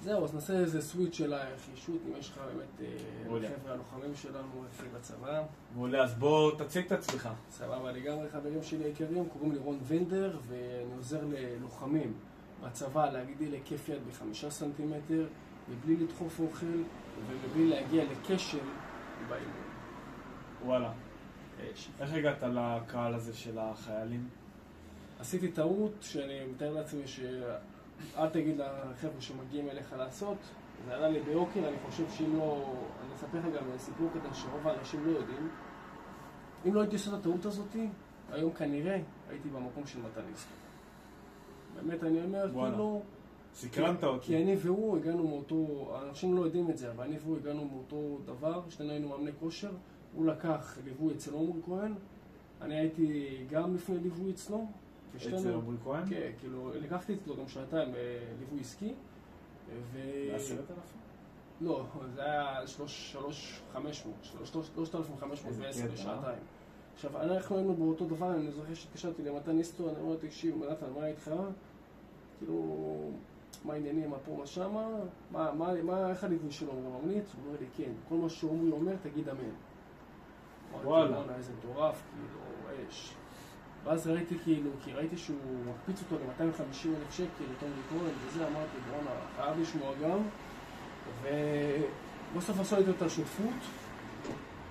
[0.04, 3.48] זהו, אז נעשה איזה סוויץ' של החישות, אם יש לך באמת אה.
[3.48, 5.42] חבר'ה הלוחמים שלנו, אחי, בצבא.
[5.74, 7.28] מעולה, אז בוא תציג את עצמך.
[7.50, 12.12] סבבה לגמרי, חברים שלי היקרים, קוראים לי רון וינדר, ואני עוזר ללוחמים
[12.64, 15.26] בצבא להגדיל היקף יד בחמישה סנטימטר,
[15.68, 16.82] מבלי לדחוף אוכל
[17.26, 18.58] ומבלי להגיע לכשל
[19.28, 19.64] באימון.
[20.64, 20.92] וואלה.
[22.00, 24.28] איך הגעת לקהל הזה של החיילים?
[25.20, 27.06] עשיתי טעות שאני מתאר לעצמי
[28.12, 30.38] שאל תגיד לחבר'ה שמגיעים אליך לעשות,
[30.86, 32.74] זה עלה לי ביוקר, אני חושב שאם לא...
[33.04, 35.48] אני אספר לך גם סיפור קטן שרוב האנשים לא יודעים.
[36.66, 37.88] אם לא הייתי עושה את הטעות הזאתי,
[38.32, 40.20] היום כנראה הייתי במקום של מתן.
[41.74, 42.50] באמת, אני אומר.
[42.52, 43.02] כאילו...
[43.54, 44.26] סקרנת אותי.
[44.26, 48.18] כי אני והוא הגענו מאותו, אנשים לא יודעים את זה, אבל אני והוא הגענו מאותו
[48.24, 49.70] דבר, שנינו היינו מאמני כושר,
[50.14, 51.94] הוא לקח ליווי אצל עומר כהן,
[52.60, 54.66] אני הייתי גם לפני ליווי אצלו,
[55.16, 56.06] אצל עמרי כהן?
[56.10, 58.94] כן, כאילו, לקחתי אצלו גם שעתיים אה, ליווי עסקי,
[59.92, 59.98] ו...
[60.32, 61.00] בעשרת אלפים?
[61.60, 65.92] לא, זה היה שלוש, שלוש, חמש מאות, שלוש, שלושת אלפים חמש מאות איזה ועשר קטע,
[65.92, 66.38] בשעתיים.
[66.94, 71.06] עכשיו, אנחנו היינו באותו דבר, אני זוכר שהתקשרתי למתן ניסטו, אני אומר תקשיב, מתן, מה
[71.06, 71.30] איתך?
[72.38, 73.10] כאילו,
[73.64, 74.88] מה העניינים, מה פה, מה שמה?
[75.30, 77.24] מה, מה, מה, איך הליווי שלו הוא ממליץ?
[77.34, 79.40] הוא אומר לי, כן, כל מה שעומרי אומר, תגיד אמן.
[80.84, 81.16] וואלה.
[81.16, 82.40] "בואנה, איזה מטורף, כאילו,
[82.88, 83.14] אש.
[83.84, 88.76] ואז ראיתי כאילו, כי ראיתי שהוא מקפיץ אותו ל-250 אלף שקל, עומרי כהן וזה, אמרתי,
[88.90, 90.18] בואנה, חייב לשמוע גם.
[91.22, 93.54] ובסוף עשו את השותפות.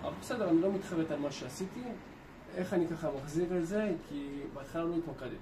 [0.01, 1.83] אבל בסדר, אני לא מתחרט על מה שעשיתי.
[2.55, 3.91] איך אני ככה מחזיר את זה?
[4.09, 5.35] כי בהתחלה לא התמקדתי.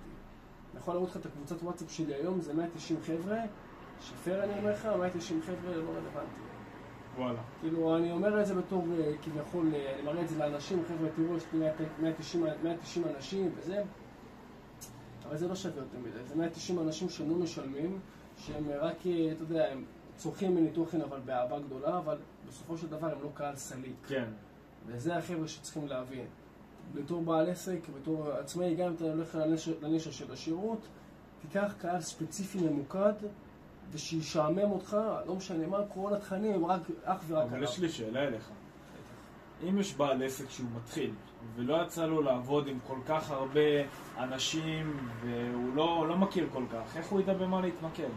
[0.71, 3.37] אני יכול להראות לך את הקבוצת וואטסאפ שלי היום, זה 190 חבר'ה,
[4.01, 6.50] שפייר אני אומר לך, 190 חבר'ה לא רלוונטי.
[7.17, 7.39] וואלה.
[7.61, 11.09] כאילו, אני אומר את זה בתור, אה, כביכול, אה, אני מראה את זה לאנשים, חבר'ה,
[11.15, 11.59] תראו, יש לי
[11.99, 13.83] 190, 190 אנשים וזה,
[15.27, 16.23] אבל זה לא שווה יותר מדי.
[16.27, 17.99] זה 190 אנשים שלא משלמים,
[18.37, 22.87] שהם רק, אה, אתה יודע, הם צורכים ממני תוכן, אבל באהבה גדולה, אבל בסופו של
[22.87, 23.95] דבר הם לא קהל סליק.
[24.07, 24.25] כן.
[24.85, 26.25] וזה החבר'ה שצריכים להבין.
[26.93, 29.37] בתור בעל עסק, בתור עצמאי, גם אם אתה הולך
[29.81, 30.87] לנישה של השירות,
[31.41, 33.13] תיקח קהל ספציפי ממוקד,
[33.91, 37.69] ושישעמם אותך, לא משנה מה, כל התכנים הם רק, אך ורק אבל עליו.
[37.69, 38.49] יש לי שאלה אליך.
[39.69, 41.13] אם יש בעל עסק שהוא מתחיל,
[41.55, 43.59] ולא יצא לו לעבוד עם כל כך הרבה
[44.17, 48.09] אנשים, והוא לא, לא מכיר כל כך, איך הוא ידע במה להתמקד?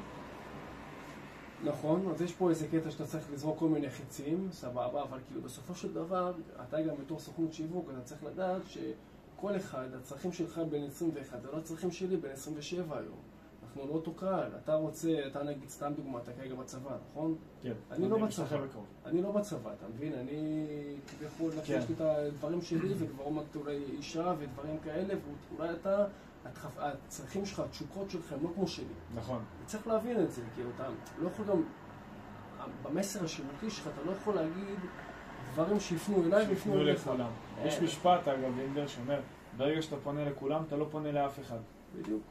[1.64, 5.42] נכון, אז יש פה איזה קטע שאתה צריך לזרוק כל מיני חיצים, סבבה, אבל כאילו
[5.42, 6.32] בסופו של דבר,
[6.68, 11.48] אתה גם בתור סוכנות שיווק, אתה צריך לדעת שכל אחד, הצרכים שלך בין 21, זה
[11.52, 13.33] לא הצרכים שלי בין 27 היום.
[13.74, 17.34] אנחנו לא אותו קהל, אתה רוצה, אתה נגיד, סתם דוגמא, אתה כרגע בצבא, נכון?
[17.62, 17.72] כן.
[17.90, 18.56] אני לא בצבא.
[19.06, 20.12] אני לא בצבא, אתה מבין?
[20.12, 20.66] אני
[21.06, 21.78] כביכול, כן.
[21.78, 25.14] יש לי את הדברים שלי, וכבר עוד מעט אולי אישה ודברים כאלה,
[25.50, 26.06] ואולי אתה,
[26.78, 28.84] הצרכים שלך, התשוקות שלך הם לא כמו שלי.
[29.14, 29.44] נכון.
[29.66, 31.62] צריך להבין את זה, כאילו, אתה לא יכול גם,
[32.82, 34.78] במסר השירותי שלך, אתה לא יכול להגיד
[35.52, 37.06] דברים שיפנו אליי ויפנו שיפנו אליך.
[37.06, 37.30] לכולם.
[37.58, 37.66] אה.
[37.66, 39.20] יש משפט, אגב, אינדר, שאומר,
[39.56, 41.58] ברגע שאתה פונה לכולם, אתה לא פונה לאף אחד.
[41.94, 42.22] בדיוק.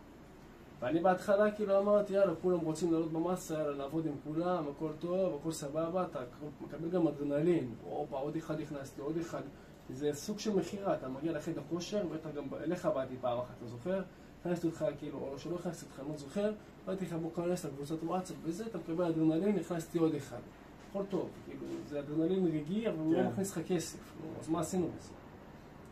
[0.84, 5.40] ואני בהתחלה כאילו אמרתי, יאללה, כולם רוצים לעלות במסה, יאללה, לעבוד עם כולם, הכל טוב,
[5.40, 6.20] הכל סבבה, אתה
[6.62, 7.76] מקבל גם אדרנלין.
[7.84, 9.42] הופה, עוד אחד נכנס לי, עוד אחד.
[9.90, 13.68] זה סוג של מכירה, אתה מגיע לחדר כושר, בטח גם אליך באתי פעם אחת, אתה
[13.68, 14.02] זוכר?
[14.42, 16.52] הכנסתי אותך, כאילו, או שלא הכנסתי אותך, אני לא זוכר,
[16.86, 20.42] באתי לך בוא כנס לקבוצת וואטסאפ וזה, אתה מקבל אדרנלין, הכנסתי עוד אחד.
[20.90, 23.24] הכל טוב, כאילו, זה אדרנלין רגעי, אבל הוא כן.
[23.24, 24.00] לא מכניס לך כסף.
[24.40, 25.12] אז מה עשינו בזה?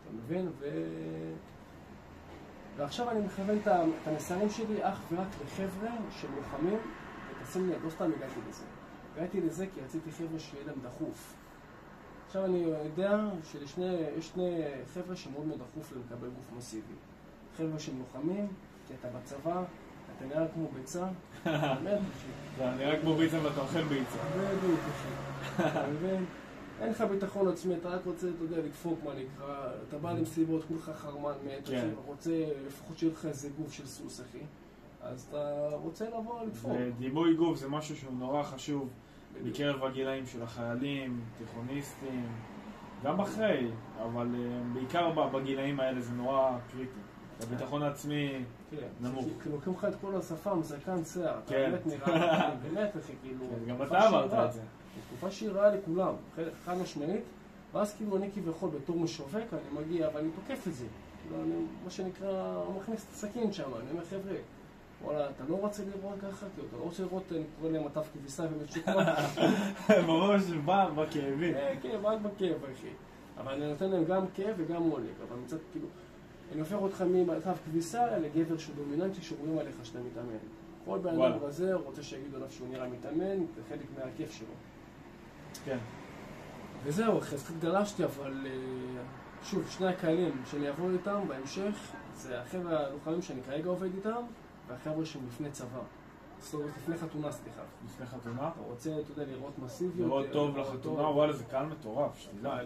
[0.04, 0.50] אתה מבין?
[2.78, 6.80] ועכשיו אני מכוון את המסרים שלי אך ורק לחבר'ה של לוחמים,
[7.42, 8.64] ותשים לב, לא סתם הגעתי לזה.
[9.16, 11.34] הגעתי לזה כי רציתי חבר'ה שיהיה להם דחוף.
[12.28, 13.76] עכשיו אני יודע שיש
[14.20, 14.62] שני
[14.94, 16.94] חבר'ה שמאוד מאוד דחוף לקבל גוף מסיבי.
[17.58, 18.48] חבר'ה שהם לוחמים,
[18.88, 19.64] כי אתה בצבא,
[20.18, 21.08] אתה נראה כמו ביצה.
[21.44, 24.18] אתה נראה כמו ביצה ואתה אוכל ביצה.
[24.38, 24.80] בדיוק.
[25.60, 26.26] אתה מבין?
[26.82, 30.64] אין לך ביטחון עצמי, אתה רק רוצה, אתה יודע, לדפוק מה נקרא, אתה בא למסיבות,
[30.68, 31.90] כולך חרמן מת, כן.
[31.94, 34.40] אתה רוצה לפחות שיהיה לך איזה גוף של סוס, אחי.
[35.04, 36.72] אז אתה רוצה לבוא לדפוק.
[36.80, 38.90] ודימוי גוף זה משהו שהוא נורא חשוב
[39.34, 39.56] בדיוק.
[39.56, 42.28] בקרב הגילאים של החיילים, תיכוניסטים,
[43.04, 43.68] גם אחרי,
[44.04, 47.00] אבל אה, בעיקר בגילאים האלה זה נורא קריטי.
[47.44, 49.26] הביטחון העצמי, כן, נמוך.
[49.44, 51.56] כי- לוקחים לך את כל השפם, זקן שיער, כן.
[51.72, 54.46] באמת נראה, באמת אחי, כאילו, כן, גם אתה רעה.
[54.46, 54.62] את זה.
[55.08, 57.22] תקופה שהיא רעה לכולם, חד- חד משמעית,
[57.74, 60.86] ואז כאילו אני כביכול בתור משווק, אני מגיע ואני תוקף את זה.
[61.24, 64.36] כאילו אני, מה שנקרא, מכניס את הסכין שם, אני אומר חבר'ה,
[65.04, 68.08] וואלה, אתה לא רוצה לראות ככה, כאילו, אתה לא רוצה לראות, אני קורא להם מטף
[68.14, 69.08] כביסה ומצ'וקמק,
[70.08, 71.54] ממש בא בכאבים.
[71.54, 72.88] כן, כן, רק בכאב, אחי.
[73.38, 75.88] אבל אני נותן להם גם כאב וגם עונג, אבל מצד כאילו,
[76.52, 80.38] אני הופך אותך ממטף כביסה לגבר שהוא דומיננטי, שאומרים עליך שאתה מתאמן.
[80.86, 81.22] כל בן.
[81.22, 84.48] אדם רזה רוצה שיגידו עליו שהוא נראה מתאמן, זה חלק מהכיף שלו.
[85.66, 85.78] כן.
[86.84, 88.52] וזהו, קצת גלשתי, אבל אה,
[89.44, 94.24] שוב, שני הקהלים שאני אעבוד איתם בהמשך, זה החבר'ה הלוחמים שאני כרגע עובד איתם,
[94.68, 95.80] והחבר'ה שהם לפני צבא.
[96.40, 97.62] זאת אומרת, לפני חתונה, סליחה.
[97.86, 98.50] לפני חתונה.
[98.54, 100.08] אתה רוצה, אתה יודע, לראות מסיביות.
[100.08, 101.02] לראות אה, טוב לחתונה.
[101.02, 102.58] וואלה זה קהל מטורף, שתדע.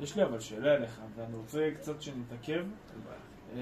[0.00, 2.64] יש לי אבל שאלה אליך, ואני רוצה קצת שנתעכב.
[3.54, 3.58] אמ,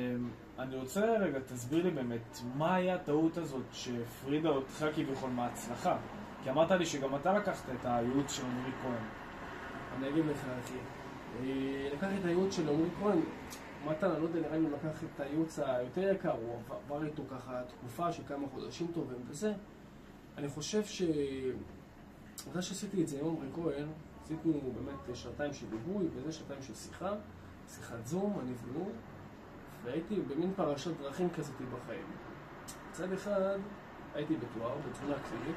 [0.59, 5.97] אני רוצה רגע, תסביר לי באמת, מה היה הטעות הזאת שהפרידה אותך כביכול מההצלחה?
[6.43, 9.05] כי אמרת לי שגם אתה לקחת את הייעוץ של עמרי כהן.
[9.99, 10.75] אני אגיד לך, אחי.
[11.41, 13.21] אה, לקח את הייעוץ של עמרי כהן,
[13.87, 17.63] מתן, לא יודע, נראה לי הוא לקח את הייעוץ היותר יקר, הוא עבר- איתו ככה
[17.69, 19.53] תקופה של כמה חודשים טובים וזה.
[20.39, 21.03] אני חושב ש...
[22.51, 23.89] אחרי שעשיתי את זה עם עמרי כהן,
[24.25, 27.13] עשינו באמת שעתיים של ליווי וזה שעתיים של שיחה,
[27.69, 28.91] שיחת זום, אני והוא,
[29.85, 32.07] והייתי במין פרשת דרכים כזאת בחיים.
[32.91, 33.59] מצד אחד,
[34.15, 35.57] הייתי בתואר, בתזונה קלינית,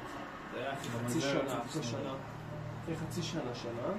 [0.52, 1.82] זה היה אחרי חצי שנה, אחרי.
[1.82, 2.14] שנה,
[2.82, 3.92] אחרי חצי שנה, שנה,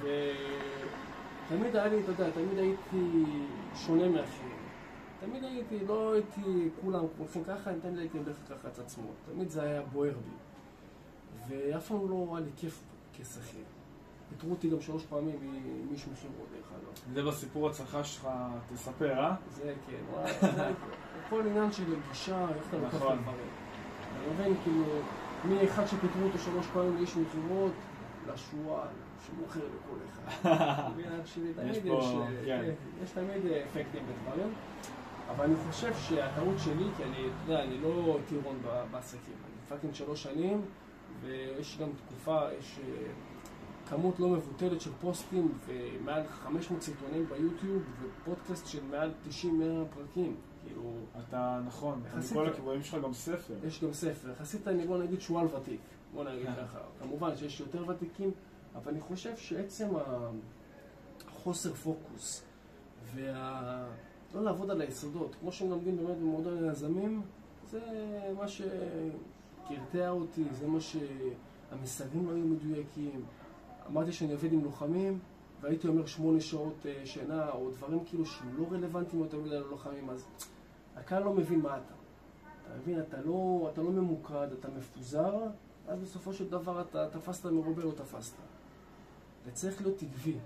[0.00, 3.24] ותמיד היה לי, אתה יודע, תמיד הייתי
[3.74, 4.56] שונה מאחרים.
[5.20, 9.08] תמיד הייתי, לא הייתי כולם הולכים ככה, אני תמיד הייתי הולך ככה את עצמו.
[9.32, 10.36] תמיד זה היה בוער בי.
[11.48, 12.82] ואף פעם לא היה לי כיף
[13.16, 13.64] כשכיר.
[14.28, 17.14] פיטרו אותי גם שלוש פעמים מ- מאיש מכירות, דרך אגב.
[17.14, 18.28] זה בסיפור הצלחה שלך,
[18.74, 19.34] תספר, אה?
[19.50, 20.32] זה כן, וואי,
[21.26, 23.18] הכל עניין של גישה, איך אתה לוקח את נכון.
[23.18, 23.48] הדברים.
[24.18, 24.84] אני מבין, כאילו,
[25.44, 27.72] מאחד שפיטרו אותו שלוש פעמים לאיש מכירות,
[28.32, 28.88] לשועל,
[29.26, 30.50] שמוכר לכל אחד.
[30.50, 30.88] אתה
[31.56, 32.70] תמיד יש פה- אה, כן.
[33.14, 34.52] תמיד אה, אפקטים בדברים.
[35.30, 38.58] אבל אני חושב שהטעות שלי, כי אני, אתה יודע, אני לא טירון
[38.90, 39.20] בעסקים.
[39.44, 40.62] אני fucking שלוש שנים,
[41.20, 42.80] ויש גם תקופה, יש
[43.88, 49.10] כמות לא מבוטלת של פוסטים, ומעל 500 סרטונים ביוטיוב, ופודקאסט של מעל
[49.42, 49.44] 90-100
[49.94, 50.36] פרקים.
[50.64, 50.82] כאילו,
[51.18, 53.54] אתה נכון, מכל הכיוונים שלך גם ספר.
[53.66, 54.30] יש גם ספר.
[54.30, 55.80] יחסית אני, בוא נגיד, שועל ותיק.
[56.14, 56.78] בוא נגיד ככה.
[57.00, 58.30] כמובן שיש יותר ותיקים,
[58.74, 59.88] אבל אני חושב שעצם
[61.28, 62.42] החוסר פוקוס,
[63.14, 63.86] וה...
[64.34, 67.22] לא לעבוד על היסודות, כמו שמלמדים באמת במועדון היזמים,
[67.70, 67.80] זה
[68.38, 68.48] מה
[69.66, 73.24] שקרטע אותי, זה מה שהמסרים לא היו מדויקים.
[73.90, 75.18] אמרתי שאני עובד עם לוחמים,
[75.60, 80.10] והייתי אומר שמונה שעות אה, שינה, או דברים כאילו שהם לא רלוונטיים יותר מדי ללוחמים,
[80.10, 80.26] אז
[80.96, 81.94] הקהל לא מבין מה אתה.
[82.66, 85.34] אתה מבין, אתה לא, אתה לא ממוקד, אתה מפוזר,
[85.88, 88.34] אז בסופו של דבר אתה תפסת מרובה לא תפסת.
[89.46, 90.38] וצריך להיות עקבי.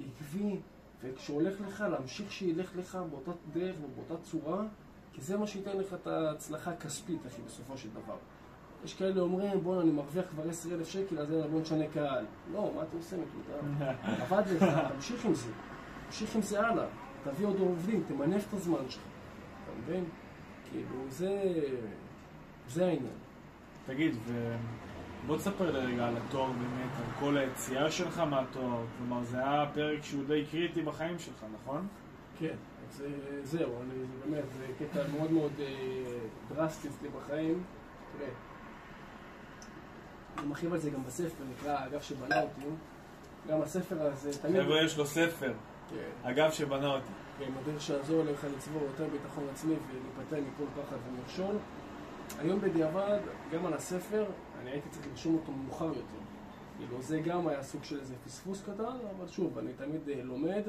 [0.00, 0.60] עקבי,
[1.02, 4.64] וכשהולך לך, להמשיך שילך לך באותה דרך ובאותה צורה,
[5.12, 8.16] כי זה מה שייתן לך את ההצלחה הכספית, אחי, בסופו של דבר.
[8.84, 12.24] יש כאלה אומרים, בואנה, אני מרוויח כבר 10,000 שקל, אז יאללה, בוא נשנה קהל.
[12.52, 13.84] לא, מה אתה עושה מטומטם?
[14.22, 14.64] עבד לך,
[14.94, 15.50] תמשיך עם זה.
[16.06, 16.86] תמשיך עם זה הלאה.
[17.24, 19.02] תביא עוד עובדים, תמנף את הזמן שלך.
[19.64, 20.04] אתה מבין?
[20.70, 21.52] כאילו, זה...
[22.68, 23.16] זה העניין.
[23.86, 24.56] תגיד, ו...
[25.26, 28.84] בוא תספר לי רגע על התואר באמת, על כל היציאה שלך מהתואר.
[28.98, 31.86] כלומר, זה היה פרק שהוא די קריטי בחיים שלך, נכון?
[32.38, 32.56] כן,
[32.88, 35.66] אז אה, זהו, אני, זה באמת, זה קטע מאוד מאוד אה,
[36.48, 37.62] דרסטי אצלי בחיים.
[38.18, 38.28] תראה,
[40.38, 42.60] אני מרחיב על זה גם בספר, נקרא האגף שבנה אותי.
[43.48, 44.62] גם הספר הזה תמיד...
[44.62, 45.52] חבר'ה, יש לו ספר,
[45.90, 47.12] כן, אגב שבנה אותי.
[47.38, 51.56] כן, מדריך שיעזור לך לצבור יותר ביטחון עצמי ולהיפטר מכל פחד ומכשול.
[52.38, 53.18] היום בדיעבד,
[53.52, 54.24] גם על הספר,
[54.62, 56.18] אני הייתי צריך לרשום אותו מאוחר יותר.
[56.78, 60.62] כאילו, זה גם היה סוג של איזה פספוס קטן, אבל שוב, אני תמיד אה, לומד.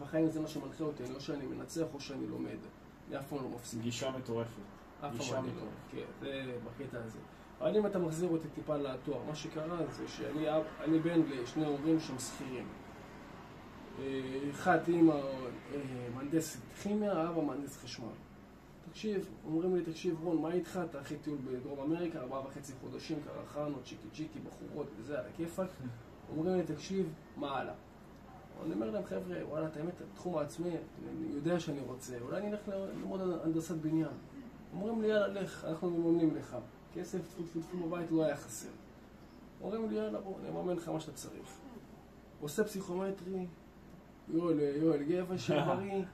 [0.00, 2.58] בחיים זה מה שמנחה אותי, או שאני מנצח או שאני לומד.
[3.08, 3.80] אני אף פעם לא מפסיק.
[3.80, 4.48] גישה מטורפת.
[5.00, 5.62] אף פעם אני לא.
[5.92, 7.18] כן, זה בקטע הזה.
[7.60, 11.66] אבל אם אתה מחזיר אותי טיפה לתואר, מה שקרה זה שאני אב- אני בן לשני
[11.66, 12.66] הורים שהם שכירים.
[13.98, 15.20] אה, אחד אימא אה,
[16.14, 18.06] מהנדסת כימיה, אבא מהנדס חשמל.
[18.90, 20.80] תקשיב, אומרים לי, תקשיב רון, מה איתך?
[20.90, 25.68] אתה אחרי טיול בדרום אמריקה, ארבעה וחצי חודשים, קרחנו, צ'יקי צ'יקי, בחורות וזה, על הכיפאק.
[26.36, 27.74] אומרים לי, תקשיב, מה הלאה?
[28.64, 32.50] אני אומר להם, חבר'ה, וואלה, את האמת, תחום העצמי, אני יודע שאני רוצה, אולי אני
[32.52, 34.08] אלך ללמוד הנדסת בניין.
[34.74, 36.56] אומרים לי, יאללה, לך, אנחנו מממנים לך.
[36.94, 38.68] כסף, טפו טפו טפו בבית לא היה חסר.
[39.60, 41.56] אומרים לי, יאללה, בוא, אני אממן לך מה שאתה צריך.
[42.40, 43.46] עושה פסיכומטרי,
[44.28, 45.34] יואל, יואל גבע,
[45.66, 46.04] בריא.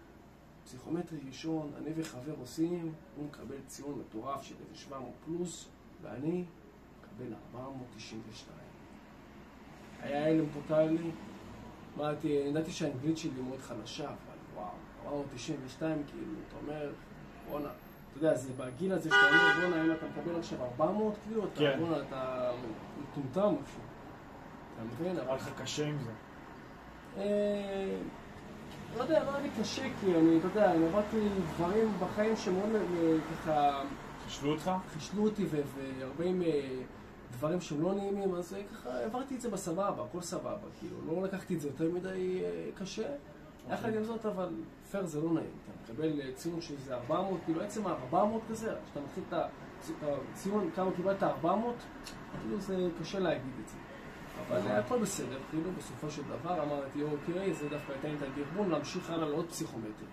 [0.64, 5.68] פסיכומטרי ראשון, אני וחבר עושים, הוא מקבל ציון מטורף של איזה 700 פלוס,
[6.02, 6.44] ואני
[7.00, 8.58] מקבל 492.
[10.00, 11.10] היה הלם טוטאלי.
[11.96, 14.72] אמרתי, ידעתי שהאנגלית שלי מאוד חלשה, אבל וואו,
[15.04, 16.92] 492, כאילו, אתה אומר,
[17.50, 17.70] בואנה,
[18.10, 21.60] אתה יודע, זה בגיל הזה שאתה אומר, בואנה, אם אתה מקבל עכשיו 400, כאילו, אתה,
[21.60, 21.78] כן.
[21.80, 22.50] בואנה, אתה
[23.02, 23.84] מטומטם אפילו.
[24.74, 25.18] אתה מבין?
[25.18, 26.10] היה לך קשה עם זה.
[27.16, 27.96] אה,
[28.96, 32.70] לא יודע, לא היה לי קשה, כי אני, אתה יודע, אני עברתי דברים בחיים שמאוד
[32.74, 33.82] אה, ככה
[34.26, 34.70] חשלו אותך?
[34.92, 36.82] חישלו אותי והרבה עם אה,
[37.32, 41.54] דברים שהם לא נעימים, אז ככה העברתי את זה בסבבה, הכל סבבה, כאילו, לא לקחתי
[41.54, 42.42] את זה יותר מדי
[42.74, 43.08] קשה.
[43.68, 44.48] יחד עם זאת, אבל
[44.90, 48.16] פייר זה לא נעים, אתה מקבל אה, ציון שזה 400, כאילו עצם ה-400
[48.50, 49.34] כזה, כשאתה מתחיל את
[50.02, 51.74] הציון, כמה קיבלת 400,
[52.40, 53.76] כאילו זה קשה להגיד את זה.
[54.46, 58.70] אבל אה, הכל בסדר, כאילו בסופו של דבר אמרתי, אוקיי, זה דווקא לי את הדרבון
[58.70, 60.06] להמשיך הלאה לעוד פסיכומטרי.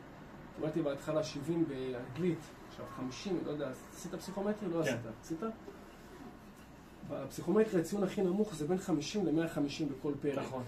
[0.56, 4.70] קיבלתי בהתחלה 70 באנגלית, עכשיו 50, לא יודע, עשית פסיכומטרי?
[4.70, 4.90] לא כן.
[4.90, 5.00] עשית.
[5.22, 5.40] עשית?
[7.10, 10.38] בפסיכומטרי הציון הכי נמוך זה בין 50 ל-150 בכל פרק.
[10.38, 10.64] נכון.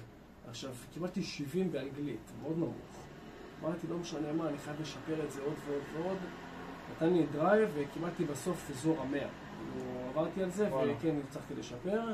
[0.49, 2.99] עכשיו, קיבלתי 70 באנגלית, מאוד נמוך.
[3.63, 6.17] אמרתי, לא משנה מה, אני חייב לשפר את זה עוד ועוד ועוד.
[6.91, 9.27] נתן לי drive וקיבלתי בסוף אזור המאה.
[9.73, 10.69] כאילו, עברתי על זה.
[10.75, 12.13] וכן, הצלחתי לשפר.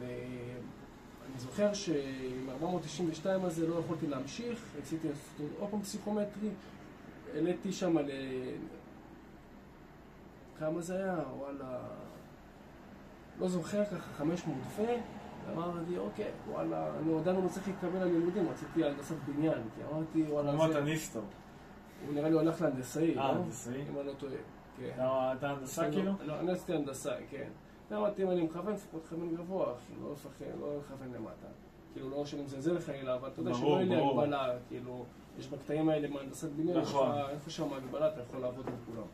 [0.00, 6.50] ואני זוכר שעם 492 הזה לא יכולתי להמשיך, רציתי לעשות עוד פעם פסיכומטרי.
[7.34, 8.10] העליתי שם ל...
[10.58, 11.18] כמה זה היה?
[11.36, 11.78] וואלה...
[13.40, 14.82] לא זוכר ככה, 500 ו...
[15.46, 20.52] ואמרתי, אוקיי, וואלה, אני עדיין לא מצליח להתקבל ללימודים, רציתי הנדסת בניין, כי אמרתי, וואלה,
[20.52, 20.80] אמרת זה...
[20.80, 21.20] ניסטו.
[22.06, 23.22] הוא נראה לי הולך להנדסאי, אה, לא?
[23.22, 23.82] הנדסאי?
[23.90, 24.34] אם אני לא טועה.
[24.78, 24.92] כן.
[25.38, 26.12] אתה הנדסה לא, כאילו?
[26.24, 27.48] לא, אני עשיתי הנדסה, כן.
[27.92, 31.46] אמרתי, אם אני מכוון, לפחות לכוון גבוה, לא לפחד, לא לכוון למטה.
[31.92, 33.96] כאילו, לא שאני מזלזל חלילה, אבל אתה יודע שלא יהיה לי.
[33.96, 35.04] הגבלה, כאילו,
[35.38, 37.08] יש בקטעים האלה מהנדסת בניין, נכון.
[37.30, 39.06] איפה שם הגבלה, אתה יכול לעבוד עם כולם.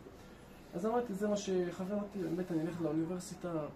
[0.75, 3.67] אז אמרתי, זה מה שכוון אותי, באמת, אני אלך לאוניברסיטה, אה,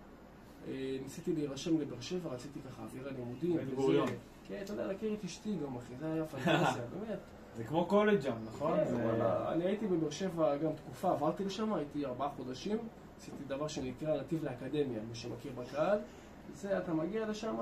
[1.02, 3.57] ניסיתי להירשם לבאר שבע, רציתי ככה אווירה לימודים.
[3.57, 3.74] בן.
[3.74, 4.09] גוריון.
[4.48, 7.18] כן, אתה יודע, להכיר את אשתי גם, אחי, זה היה פנטזיה, באמת.
[7.57, 8.79] זה כמו קולג' שם, נכון?
[8.85, 12.79] כן, אני הייתי בבאר שבע גם תקופה, עברתי לשם, הייתי ארבעה חודשים,
[13.18, 15.98] עשיתי דבר שנקרא נתיב לאקדמיה, מי שמכיר בקהל.
[16.55, 17.57] זה, אתה מגיע לשם,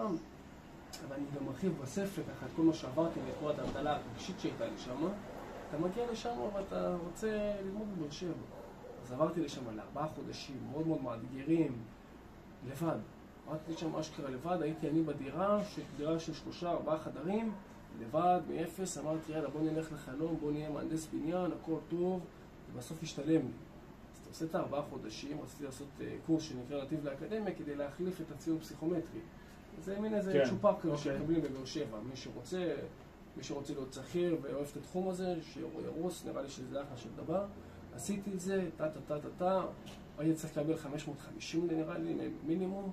[1.08, 5.06] ואני גם מרחיב בספר ככה את כל מה שעברתי וכל הטלטלה הרגשית שהייתה לי שם.
[5.68, 8.32] אתה מגיע לשם ואתה רוצה ללמוד בבאר שבע.
[9.02, 11.82] אז עברתי לשם לארבעה חודשים, מאוד מאוד מאתגרים,
[12.70, 12.96] לבד.
[13.46, 15.60] עברתי לשם אשכרה לבד, הייתי אני בדירה,
[15.96, 17.52] דירה של שלושה, ארבעה חדרים,
[18.00, 22.20] לבד, מאפס, אמרתי יאללה בוא נלך לחלום, בוא נהיה מהנדס בניין, הכל טוב,
[22.72, 23.52] ובסוף השתלם לי.
[24.12, 28.20] אז אתה עושה את הארבעה חודשים, רציתי לעשות אה, קורס שנקרא נתיב לאקדמיה כדי להחליף
[28.20, 29.20] את הציון פסיכומטרי.
[29.80, 31.18] זה מין איזה כן, צ'ופר כזה אוקיי.
[31.18, 32.74] שמקבלים בבאר שבע, מי שרוצה,
[33.36, 37.46] מי שרוצה להיות שכיר ואוהב את התחום הזה, שירוס, נראה לי שזה אחלה של דבר.
[37.94, 39.62] עשיתי את זה, טה טה טה טה טה,
[40.18, 42.14] הייתי צריך לקבל 550 נראה לי
[42.46, 42.90] מינימום.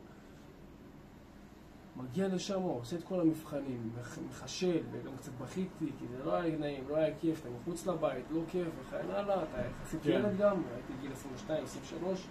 [1.96, 6.58] מגיע לשם, עושה את כל המבחנים, מח- מחשל, וגם קצת בכיתי, כי זה לא היה
[6.58, 10.10] נעים, לא היה כיף, אתה מחוץ לבית, לא כיף, וכן הלאה, אתה יחסית כן.
[10.10, 12.28] ילד גם, הייתי גיל 22, 23,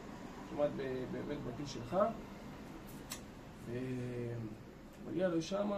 [0.51, 0.71] כמעט
[1.13, 1.97] באמת בגיל שלך.
[5.07, 5.71] ומגיע לשם,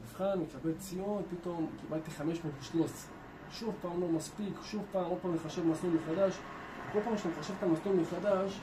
[0.00, 3.10] מבחן, מקבל ציון, פתאום קיבלתי 513.
[3.50, 6.38] שוב פעם לא מספיק, שוב פעם, עוד פעם לחשב מסלול מחדש.
[6.94, 8.60] כל פעם שאתה מחשב את המסלול מחדש,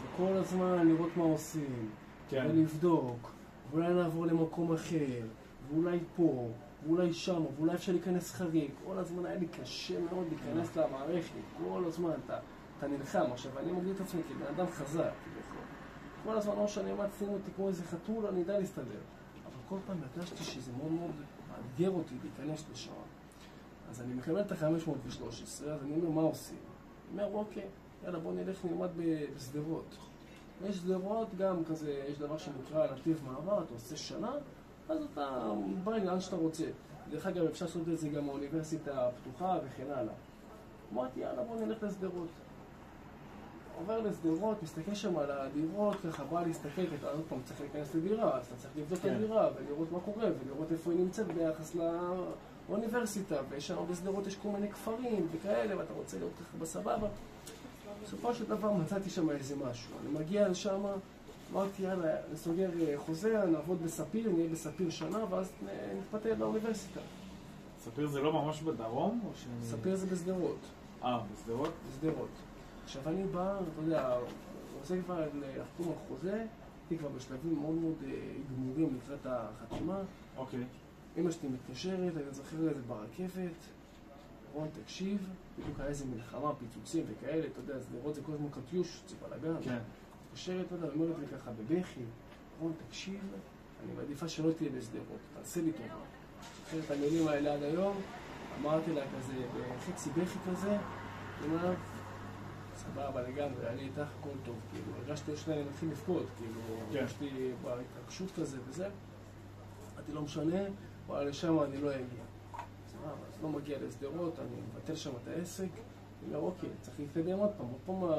[0.00, 1.90] זה כל הזמן לראות מה עושים.
[2.28, 2.46] כן.
[2.50, 3.32] ולבדוק,
[3.70, 5.26] ואולי לעבור למקום אחר,
[5.68, 6.48] ואולי פה,
[6.86, 8.70] ואולי שם, ואולי אפשר להיכנס חריג.
[8.84, 12.38] כל הזמן היה לי קשה מאוד להיכנס למערכת, כל הזמן אתה,
[12.78, 13.32] אתה נלחם.
[13.32, 15.62] עכשיו, אני מגדיר את עצמי כבן אדם חזק, כביכול.
[16.24, 19.00] כל הזמן, או שאני עמד שימו אותי כמו איזה חתול, אני יודע להסתדר.
[19.46, 21.10] אבל כל פעם הרגשתי שזה מאוד מאוד
[21.50, 22.92] מאתגר אותי להיכנס לשם.
[23.90, 24.90] אז אני מקבל את ה-513,
[25.42, 26.67] אז אני אומר, מה עושים?
[27.12, 27.66] אומר, אוקיי,
[28.04, 29.96] יאללה, בוא נלך נלמד בשדרות.
[30.64, 34.32] יש שדרות גם כזה, יש דבר שנקרא נתיב מעבר, אתה עושה שנה,
[34.88, 35.52] אז אתה
[35.84, 36.64] בא לאן שאתה רוצה.
[37.10, 40.14] דרך אגב, אפשר לעשות את זה גם באוניברסיטה הפתוחה וכן הלאה.
[40.92, 42.28] אמרתי, יאללה, בוא נלך לשדרות.
[43.78, 47.94] עובר לשדרות, מסתכל שם על הדירות, ככה בא להסתכל, כי אתה עוד פעם צריך להיכנס
[47.94, 49.14] לדירה, אז אתה צריך לבדוק את כן.
[49.14, 51.74] הדירה ולראות מה קורה, ולראות איפה היא נמצאת ביחס
[52.68, 57.08] לאוניברסיטה, ושם בשדרות יש כל מיני כפרים וכאלה, ואתה רוצה להיות ככה בסבבה.
[58.04, 59.92] בסופו של דבר מצאתי שם איזה משהו.
[60.02, 60.80] אני מגיע לשם,
[61.52, 67.00] אמרתי, יאללה, נסוגר אה, חוזה, נעבוד בספיר, נהיה בספיר שנה, ואז נ- נתפטר לאוניברסיטה.
[67.84, 69.20] ספיר זה לא ממש בדרום?
[69.26, 69.44] או ש...
[69.62, 70.56] ספיר זה בשדרות.
[71.04, 71.70] אה, בשדרות?
[71.90, 72.28] בשדרות.
[72.84, 74.16] עכשיו אני בא, אתה יודע,
[74.80, 78.10] רוצה כבר לחתום על חוזה, הייתי כבר בשלבים מאוד מאוד אה,
[78.56, 79.98] גמורים לקראת החתימה.
[80.36, 80.64] אוקיי.
[81.16, 83.64] אמא שלי מתקשרת, אני זוכר את ברכבת,
[84.52, 89.02] רון תקשיב, בדיוק היה איזה מלחמה, פיצוצים וכאלה, אתה יודע, שדרות זה כל הזמן קטיוש,
[89.08, 89.62] זה בלאגן.
[89.62, 89.78] כן.
[90.26, 92.00] מתקשרת, אתה יודע, אומרת לי ככה בבכי,
[92.60, 93.20] רון תקשיב,
[93.84, 95.94] אני מעדיפה שלא תהיה בשדרות, תעשה לי טובה.
[96.64, 97.96] זוכר את המילים האלה עד היום,
[98.60, 99.32] אמרתי לה כזה,
[99.78, 100.76] בחצי בכי כזה,
[101.44, 101.76] אומרת,
[102.76, 106.60] סבבה לגמרי, אני איתך, הכל טוב, כאילו, הרגשתי שניה, אני מתחיל לבכות, כאילו,
[106.92, 106.98] כן.
[106.98, 108.88] הרגשתי בהתרגשות כזה וזה.
[109.94, 110.62] אמרתי, לא משנה,
[111.08, 112.24] וואלה, לשם אני לא אגיע.
[112.54, 117.50] אז לא מגיע לשדרות, אני מבטל שם את העסק, אני אומר, אוקיי, צריך להתקדם עוד
[117.56, 118.10] פעם, עוד פעם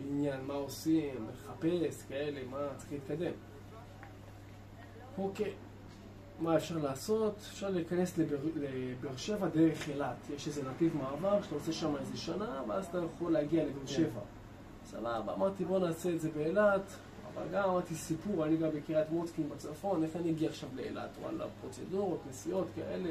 [0.00, 3.32] העניין, מה עושים, לחפש, כאלה, מה צריך להתקדם.
[5.18, 5.54] אוקיי,
[6.40, 7.34] מה אפשר לעשות?
[7.36, 10.16] אפשר להיכנס לבאר, לבאר שבע דרך אילת.
[10.34, 14.20] יש איזה נתיב מעבר, שאתה עושה שם איזה שנה, ואז אתה יכול להגיע לבאר שבע.
[14.84, 16.82] סבבה, אמרתי בוא נעשה את זה באילת,
[17.52, 21.10] גם אמרתי סיפור, אני גם בקריית מוצקין בצפון, איך אני אגיע עכשיו לאילת?
[21.22, 23.10] וואלה, פרוצדורות, נסיעות כאלה,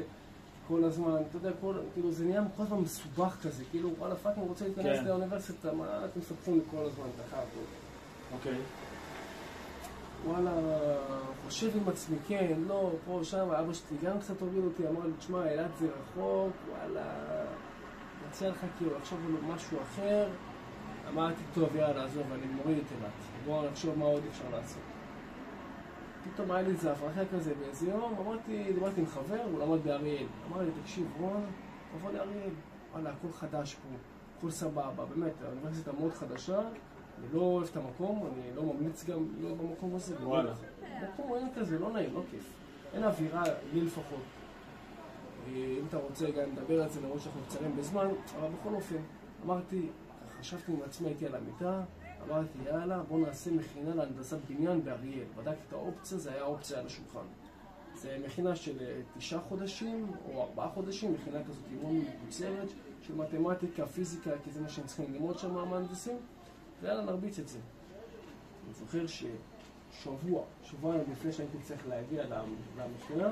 [0.68, 4.38] כל הזמן, אתה יודע, כל, כאילו זה נהיה כל הזמן מסובך כזה, כאילו וואלה fuck,
[4.38, 5.04] אני רוצה להיכנס כן.
[5.04, 7.66] לאוניברסיטה, מה אתם מספחים לי כל הזמן את החרטות?
[8.32, 8.58] אוקיי.
[10.26, 10.50] וואלה,
[11.46, 15.12] חושב עם עצמי, כן, לא, פה, שם, אבא שלי גם קצת הוביל אותי, אמר לי,
[15.18, 17.04] תשמע, אילת זה רחוק, וואלה,
[18.28, 20.28] מציע לך כאילו לחשוב על משהו אחר.
[21.08, 23.12] אמרתי, טוב, יאללה, עזוב, אני מוריד את אילת,
[23.44, 24.82] בואו נחשוב מה עוד אפשר לעשות.
[26.34, 30.26] פתאום היה לי איזה הברכה כזה באיזה יום, אמרתי, דיברתי עם חבר, הוא למד באריאל.
[30.50, 31.44] אמר לי, תקשיב, רון,
[31.92, 32.50] תבוא לאריאל.
[32.92, 33.88] וואלה, הכל חדש פה,
[34.38, 36.60] הכל סבבה, באמת, האוניברסיטה מאוד חדשה,
[37.18, 40.14] אני לא אוהב את המקום, אני לא ממליץ גם להיות במקום הזה.
[40.22, 40.52] וואלה.
[41.12, 42.52] מקום אין כזה, לא נעים, לא כיף.
[42.94, 44.24] אין אווירה, לי לפחות.
[45.48, 48.06] אה, אם אתה רוצה גם לדבר על זה, למרות שאנחנו קצרים בזמן,
[48.40, 48.96] אבל בכל אופן,
[49.44, 49.88] אמרתי,
[50.40, 51.82] חשבתי עם עצמי, הייתי על המיטה,
[52.28, 55.24] אמרתי, יאללה, בוא נעשה מכינה להנדסת בניין באריאל.
[55.36, 57.26] בדקתי את האופציה, זה היה אופציה על השולחן.
[57.94, 62.68] זה מכינה של אה, תשעה חודשים או ארבעה חודשים, מכינה כזאת מאוד מקוצרת
[63.02, 66.16] של מתמטיקה, פיזיקה, כי זה מה שהם צריכים ללמוד שם המהנדסים,
[66.82, 67.58] ויאללה, נרביץ את זה.
[68.64, 73.28] אני זוכר ששבוע, שבועיים לפני שהייתי צריך להגיע למ- למכינה,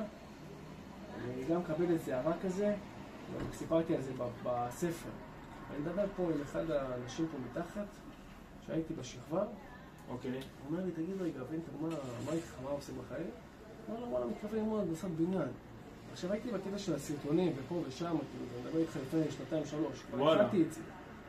[1.25, 2.75] אני גם מקבל איזה הערה כזה,
[3.35, 4.13] גם סיפרתי על זה
[4.45, 5.09] בספר.
[5.75, 7.87] אני מדבר פה עם אחד האנשים פה מתחת,
[8.67, 9.45] שהייתי בשכבה,
[10.09, 10.31] אוקיי.
[10.31, 11.89] הוא אומר לי, תגיד רגע, וינטר, מה,
[12.27, 13.31] מה איתך, מה עושה בחיים?
[13.91, 15.49] אמר לו, וואלה, מתכוון ללמוד הנדסת בניין.
[16.13, 20.03] עכשיו הייתי בקטע של הסרטונים, ופה ושם, כאילו, אני מדבר איתך לפני שנתיים, שלוש.
[20.11, 20.43] כבר וואלה.
[20.43, 20.81] התחלתי את זה.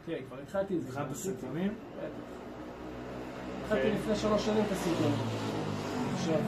[0.06, 0.92] כן, כבר התחלתי את זה.
[0.92, 1.02] כבר.
[1.12, 1.74] הסרטונים?
[1.98, 2.08] בטח.
[3.64, 4.00] התחלתי אוקיי.
[4.00, 5.20] לפני שלוש שנים את הסרטונים.
[6.14, 6.42] עכשיו, אה,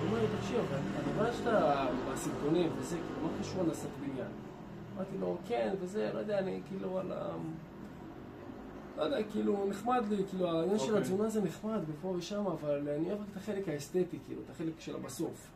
[0.00, 0.60] הוא אומר לי, תקשיב,
[0.96, 4.45] הדבר שאתה בסרטונים וזה, כאילו, מה קשור להנדסת בניין?
[4.96, 7.28] אמרתי לו, כן, וזה, לא יודע, אני כאילו על ה...
[8.96, 10.98] לא יודע, כאילו, נחמד לי, כאילו, העניין של אוקיי.
[10.98, 14.80] התזונה זה נחמד ופה ושם, אבל אני אוהב רק את החלק האסתטי, כאילו, את החלק
[14.80, 15.50] של הבסוף.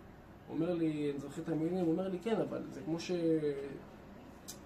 [0.49, 2.97] הוא אומר לי, אני זוכר את המילים, הוא אומר לי, כן, אבל זה כמו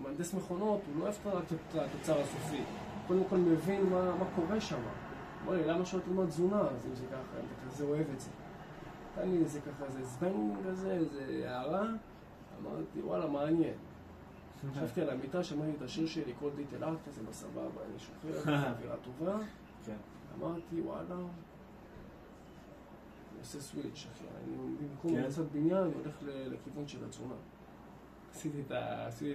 [0.00, 1.14] שמהנדס מכונות, הוא לא אוהב
[1.44, 2.62] את התוצר הסופי.
[3.06, 4.74] קודם כל מבין מה, מה קורה שם.
[4.74, 4.82] הוא
[5.46, 6.60] אומר לי, למה שלא תלמד תזונה?
[6.60, 8.30] אז אם זה ככה, אם אתה כזה אוהב את זה.
[9.12, 11.86] נתן לי איזה ככה, איזה זבנג כזה, איזה הערה.
[12.62, 13.74] אמרתי, וואלה, מעניין.
[14.72, 18.96] חשבתי על המיטה, שמעתי את השיר שלי, כל דיטל ארט כזה בסבבה, אני שוחר, אווירה
[18.96, 19.38] טובה.
[19.86, 19.96] כן.
[20.38, 21.28] אמרתי, וואלה, אני
[23.40, 24.24] עושה סוויץ', אחי.
[24.44, 25.22] אני במקום כן.
[25.22, 27.34] לעשות בניין, אני הולך לכיוון של התזונה.
[28.30, 28.60] עשיתי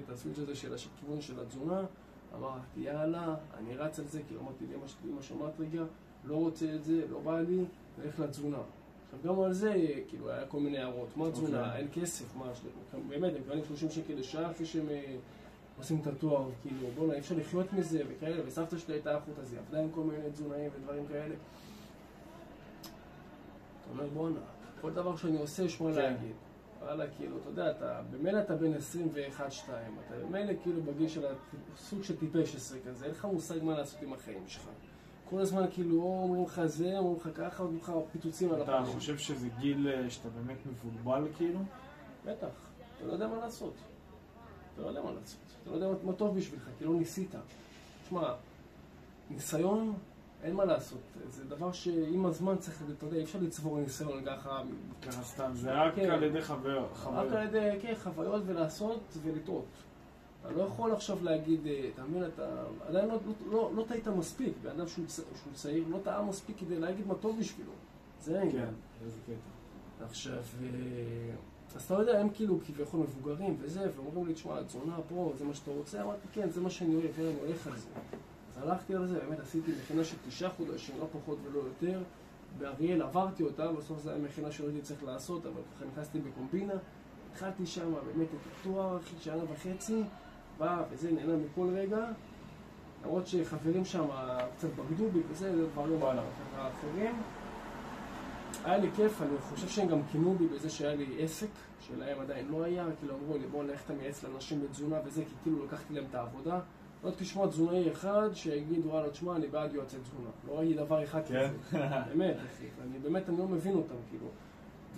[0.04, 1.82] את הסוויץ' הזה של הכיוון של התזונה,
[2.36, 5.84] אמרתי, יאללה, אני רץ על זה, כאילו אמרתי לאמא שלי, אמא שמעת רגע,
[6.24, 7.66] לא רוצה את זה, לא בא לי,
[7.98, 8.62] נלך לתזונה.
[9.14, 9.74] עכשיו גם על זה,
[10.08, 11.80] כאילו, היה כל מיני הערות, מה תזונה, אוקיי.
[11.80, 12.62] אין כסף, מה, יש
[13.10, 15.16] באמת, הם מקבלים 30 שקל לשעה אחרי שהם אה,
[15.78, 19.54] עושים את התואר, כאילו, בוא'נה, אי אפשר לחיות מזה וכאלה, וסבתא שלי הייתה אחות, אז
[19.54, 21.36] היא עבדה עם כל מיני תזונאים ודברים כאלה.
[23.82, 24.40] אתה אומר, בואנה,
[24.82, 25.98] כל דבר שאני עושה יש מה כן.
[25.98, 26.36] להגיד.
[26.82, 28.78] וואלה, כאילו, אתה יודע, אתה, במילא אתה בן 21-2,
[30.08, 31.26] אתה במילא כאילו בגיל של
[31.76, 34.70] הסוג של טיפש עשרה כזה, אין לך מושג מה לעשות עם החיים שלך.
[35.30, 38.80] כל הזמן כאילו, או אומרים לך זה, אומרים לך ככה, אומרים לך פיצוצים על אתה
[38.80, 38.94] הפנים.
[38.96, 41.60] חושב שזה גיל אה, שאתה באמת מבולבל כאילו?
[42.26, 42.48] בטח,
[42.98, 43.74] אתה לא יודע מה לעשות.
[44.74, 45.40] אתה לא יודע מה לעשות.
[45.64, 47.36] אתה לא יודע מה- טוב בשבילך, כי לא ניסית.
[48.06, 48.34] תשמע,
[49.30, 49.94] ניסיון,
[50.44, 51.00] אין מה לעשות.
[51.30, 54.62] זה דבר שעם הזמן צריך, אתה יודע, אי אפשר לצבור ניסיון ככה,
[55.02, 56.10] ככה סתם, זה רק כן.
[56.12, 57.32] על ידי חבר- רק.
[57.32, 59.66] על ידי, כן, חוויות ולעשות ולטעות.
[60.42, 63.18] אתה לא יכול עכשיו להגיד, אה, אתה מבין, אתה עדיין לא,
[63.52, 64.54] לא, לא טעית מספיק.
[64.62, 67.72] בן אדם שהוא, שהוא צעיר לא טעה מספיק כדי להגיד מה טוב בשבילו.
[68.22, 68.74] זה העניין.
[69.26, 69.34] כן.
[70.06, 71.36] עכשיו, אה,
[71.76, 75.54] אז אתה יודע, הם כאילו כביכול מבוגרים וזה, ואומרים לי, תשמע, תזונה פה, זה מה
[75.54, 76.02] שאתה רוצה?
[76.04, 77.90] אמרתי, כן, זה מה שאני אוהב, אני הולך על זה.
[78.52, 82.02] אז הלכתי על זה, באמת עשיתי מכינה של תשעה חודשים, לא פחות ולא יותר.
[82.58, 86.74] באריאל עברתי אותה, בסוף זו הייתה מכינה שלא הייתי צריך לעשות, אבל ככה נכנסתי בקומבינה.
[87.32, 90.04] התחלתי שם באמת את התואר, שנה וחצי,
[90.60, 92.06] בא וזה, נהנה מכל רגע.
[93.04, 94.06] למרות שחברים שם
[94.58, 96.00] קצת בגדו בי וזה, זה דברים.
[96.00, 97.22] ככה אחרים.
[98.64, 101.48] היה לי כיף, אני חושב שהם גם כינו בי בזה שהיה לי עסק,
[101.80, 105.34] שלהם עדיין לא היה, כאילו אמרו לי בוא נלך אתה מייעץ לאנשים בתזונה וזה, כי
[105.44, 106.60] כאילו לקחתי להם את העבודה.
[107.04, 110.30] לא תשמע תזונאי אחד שיגיד וואלה תשמע אני בעד יועצי תזונה.
[110.48, 111.50] לא ראיתי דבר אחד כן?
[111.70, 111.80] כזה.
[112.10, 114.26] באמת, אחי, אני באמת, אני לא מבין אותם, כאילו.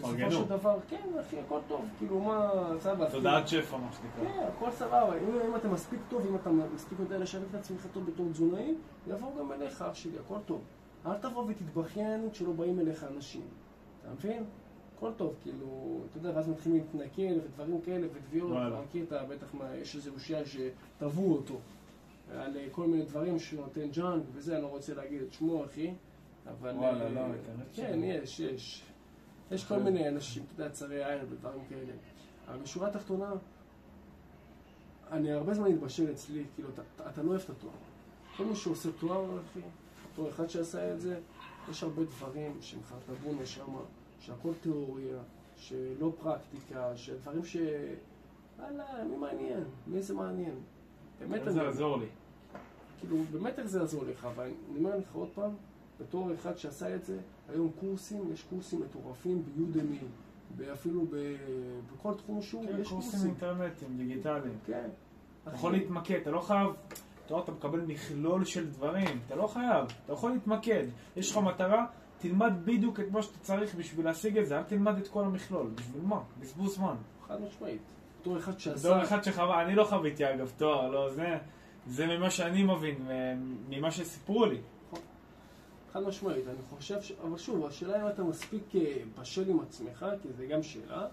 [0.01, 0.31] בסופו.
[0.31, 3.11] של דבר, כן, אחי, הכל טוב, כאילו, מה, סבבה.
[3.11, 4.33] תודעת שפע, מה שנקרא.
[4.33, 5.17] כן, הכל סבבה.
[5.17, 8.75] אם, אתה מספיק טוב, אם אתה מספיק יודע לשווק את עצמך טוב בתור תזונאי,
[9.07, 10.61] יבואו גם אליך, אח שלי, הכל טוב.
[11.05, 13.41] אל תבוא ותתבכיין כשלא באים אליך אנשים.
[14.01, 14.43] אתה מבין?
[14.97, 18.51] הכל טוב, כאילו, אתה יודע, ואז מתחילים להתנכל ודברים כאלה ותביעות.
[18.51, 21.59] אתה מכיר, אתה בטח, מה, יש איזה אושייה שטבעו אותו
[22.37, 25.65] על אה, כל מיני דברים שהוא נותן ג'אנק וזה, אני לא רוצה להגיד את שמו,
[25.65, 25.93] אחי,
[26.47, 26.69] אבל...
[26.69, 27.21] וואלה, אה, לא,
[27.75, 28.23] כנראה כן.
[28.23, 28.83] יש, יש.
[29.51, 29.77] יש כל.
[29.79, 31.93] מיני אנשים, אתה יודע, צרי עין ודברים כאלה.
[32.47, 33.31] אבל בשורה התחתונה,
[35.11, 37.71] אני הרבה זמן התבשל אצלי, כאילו, אתה, אתה- לא אוהב את התואר.
[38.37, 39.59] כל מי שעושה תואר, אחי,
[40.11, 41.19] אותו אחד שעשה את זה,
[41.69, 43.79] יש הרבה דברים שהם חרטבו נשמה,
[44.19, 45.17] שהכל תיאוריה,
[45.57, 47.57] שלא פרקטיקה, שדברים ש...
[48.59, 49.63] וואלה, מי מעניין?
[49.87, 50.55] מי זה מעניין?
[51.19, 52.05] באמת איך זה יעזור לי?
[52.99, 55.51] כאילו, באמת איך זה יעזור לך, אבל אני אומר לך עוד פעם,
[55.99, 57.17] בתור אחד שעשה את זה,
[57.53, 59.97] היום קורסים, יש קורסים מטורפים ביודמי,
[60.73, 61.35] אפילו ב-
[61.93, 63.29] בכל תחום שהוא, כן, יש קורסים קורסים.
[63.29, 64.57] אינטרנטיים, דיגיטליים.
[64.65, 64.89] כן.
[65.43, 66.69] אתה יכול להתמקד, אתה לא חייב...
[67.25, 70.83] אתה אתה מקבל מכלול של דברים, אתה לא חייב, אתה יכול להתמקד.
[71.15, 71.85] יש לך מטרה,
[72.19, 75.67] תלמד בדיוק את מה שאתה צריך בשביל להשיג את זה, אל תלמד את כל המכלול.
[75.75, 76.19] בשביל מה?
[76.39, 76.95] בזבוז זמן.
[77.27, 77.81] חד משמעית.
[78.21, 78.89] בתור אחד שעשה...
[78.89, 81.37] בתור אחד שחווה, אני לא חוויתי אגב תואר, לא, זה,
[81.87, 82.95] זה ממה שאני מבין,
[83.69, 84.57] ממה שסיפרו לי.
[85.93, 87.11] חד משמעית, אני חושב ש...
[87.11, 91.07] אבל שוב, השאלה אם אתה מספיק אה, בשל עם עצמך, כי זה גם שאלה,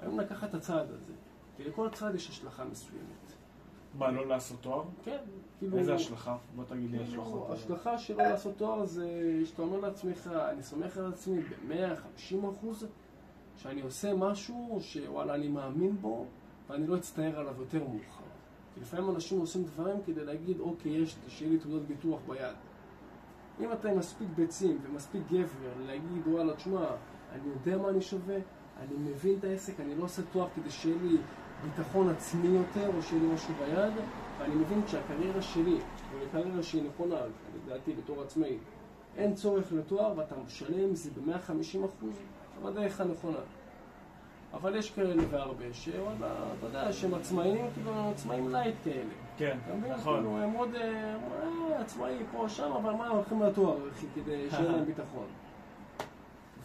[0.00, 1.12] היום לקחת את הצעד הזה.
[1.56, 3.32] כי לכל צעד יש השלכה מסוימת.
[3.98, 4.84] מה, לא לעשות תואר?
[5.04, 5.18] כן,
[5.58, 5.78] כאילו...
[5.78, 6.36] איזה השלכה?
[6.56, 7.50] בוא תגיד לי כאילו, השלכות.
[7.50, 9.08] השלכה של לא לעשות תואר זה
[9.44, 12.86] שאתה אומר לעצמך, אני סומך על עצמי ב-150 אחוז,
[13.56, 16.26] שאני עושה משהו שוואלה אני מאמין בו,
[16.68, 18.24] ואני לא אצטער עליו יותר מאוחר.
[18.74, 22.54] כי לפעמים אנשים עושים דברים כדי להגיד, אוקיי, יש, שיהיה לי תעודת ביטוח ביד.
[23.60, 26.86] אם אתה עם מספיק ביצים ומספיק גבר להגיד, וואלה, תשמע,
[27.32, 28.36] אני יודע מה אני שווה,
[28.80, 31.16] אני מבין את העסק, אני לא עושה תואר כדי שיהיה לי
[31.64, 33.92] ביטחון עצמי יותר, או שיהיה לי משהו ביד,
[34.38, 35.78] ואני מבין שהקריירה שלי,
[36.12, 37.16] ולקריירה שהיא נכונה,
[37.66, 38.58] לדעתי בתור עצמאי,
[39.16, 42.16] אין צורך לתואר ואתה משלם זה ב-150 אחוז,
[42.64, 43.38] בדרך הנכונה.
[44.52, 49.23] אבל יש כאלה והרבה שוואלה, אתה יודע, שהם עצמאים, כאילו עצמאים light כאלה.
[49.38, 49.58] כן?
[49.90, 50.14] נכון.
[50.16, 51.16] כאילו, הם עוד אה,
[51.70, 55.26] אה, עצמאי פה שם, אבל מה, הם הולכים לתואר, אחי, כדי שיהיה להם ביטחון.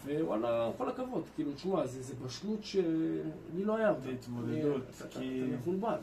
[0.06, 3.22] ווואלה, כל הכבוד, כאילו, תשמע, זה, זה בשלות שלי
[3.66, 3.94] לא היה.
[4.00, 5.98] זה התמודדות, כי- אתה מבולבל,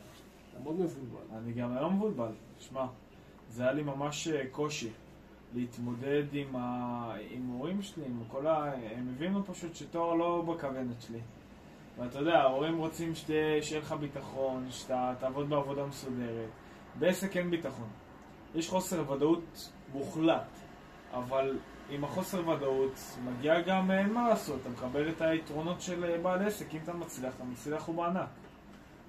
[0.53, 1.37] אתה מאוד מבולבל.
[1.39, 2.31] אני גם היום מבולבל.
[2.59, 2.87] שמע,
[3.51, 4.91] זה היה לי ממש אה, קושי
[5.55, 8.73] להתמודד עם ההימורים שלי, עם כל ה...
[8.97, 11.19] הם הבינו פשוט שתואר לא בכוונת שלי.
[11.99, 16.49] ואתה יודע, ההורים רוצים שיהיה לך ביטחון, שאתה תעבוד בעבודה מסודרת.
[16.99, 17.89] בעסק אין ביטחון.
[18.55, 20.49] יש חוסר ודאות מוחלט,
[21.13, 21.59] אבל
[21.91, 26.47] עם החוסר ודאות מגיע גם, אין מה לעשות, אתה מקבל את היתרונות של אה, בעל
[26.47, 28.29] עסק, אם אתה מצליח, אתה מצליח הוא בענק.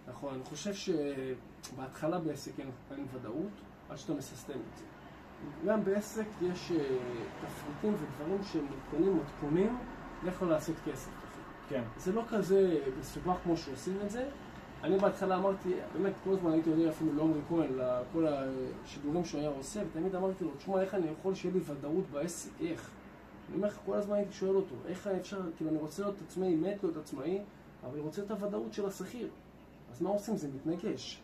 [0.07, 4.83] נכון, אני חושב שבהתחלה בעסק אין, אין ודאות, עד שאתה מססטם את זה.
[5.65, 6.97] גם בעסק יש אה,
[7.41, 9.77] תפריטים ודברים שהם מתכונים, מתכונים,
[10.27, 11.26] איך לא לעשות כסף.
[11.69, 14.29] כן, זה לא כזה מסובך כמו שעושים את זה.
[14.83, 19.49] אני בהתחלה אמרתי, באמת כל הזמן הייתי יודע אפילו לעומרי כהן, לכל השידורים שהוא היה
[19.49, 22.91] עושה, ותמיד אמרתי לו, תשמע, איך אני יכול שיהיה לי ודאות בעסק, איך?
[23.47, 26.55] אני אומר לך, כל הזמן הייתי שואל אותו, איך אפשר, כאילו אני רוצה להיות עצמאי,
[26.55, 27.41] מת להיות עצמאי,
[27.83, 29.29] אבל אני רוצה את הוודאות של השכיר.
[29.91, 30.37] אז מה עושים?
[30.37, 31.21] זה מתנגש.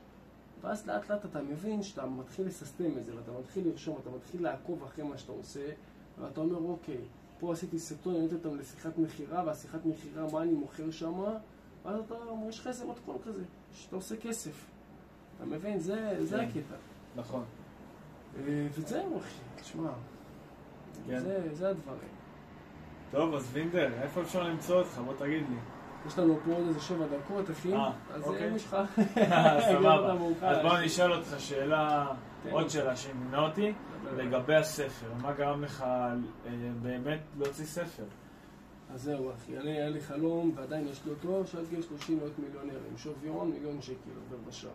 [0.61, 4.43] ואז לאט לאט אתה מבין שאתה מתחיל לססטם את זה, ואתה מתחיל לרשום, אתה מתחיל
[4.43, 5.69] לעקוב אחרי מה שאתה עושה,
[6.19, 7.01] ואתה אומר, אוקיי,
[7.43, 11.13] פה עשיתי סרטון, אני אותם לשיחת מכירה, והשיחת מכירה, מה אני מוכר שם,
[11.85, 14.65] ואז אתה אומר, יש לך איזה מתכון כזה, שאתה עושה כסף.
[15.37, 15.79] אתה מבין?
[15.79, 16.43] זה, זה כן.
[16.43, 16.75] הקטע.
[17.15, 17.43] נכון.
[18.37, 19.89] אה, וזהו, אחי, תשמע,
[21.07, 21.19] כן.
[21.19, 22.09] זה, זה הדברים.
[23.11, 25.01] טוב, אז וינדר, איפה אפשר למצוא אותך?
[25.05, 25.55] בוא תגיד לי.
[26.07, 28.49] יש לנו פה עוד איזה שבע דקות, אחי, אה, אז אוקיי.
[28.49, 28.77] אם יש לך...
[29.71, 30.13] סבבה.
[30.49, 30.77] אז בוא.
[30.77, 32.07] אני אשאל אותך שאלה.
[32.51, 33.73] עוד שאלה שעניינה אותי.
[34.17, 35.13] לגבי הספר.
[35.21, 36.13] מה גרם לך אה,
[36.81, 38.03] באמת להוציא ספר?
[38.93, 42.39] אז זהו, אחי, אני, היה לי חלום, ועדיין יש לי אותו, שעד גיל 30 להיות
[42.39, 44.71] מיליונר, עם שווי הון מיליון שקל עובר בשער.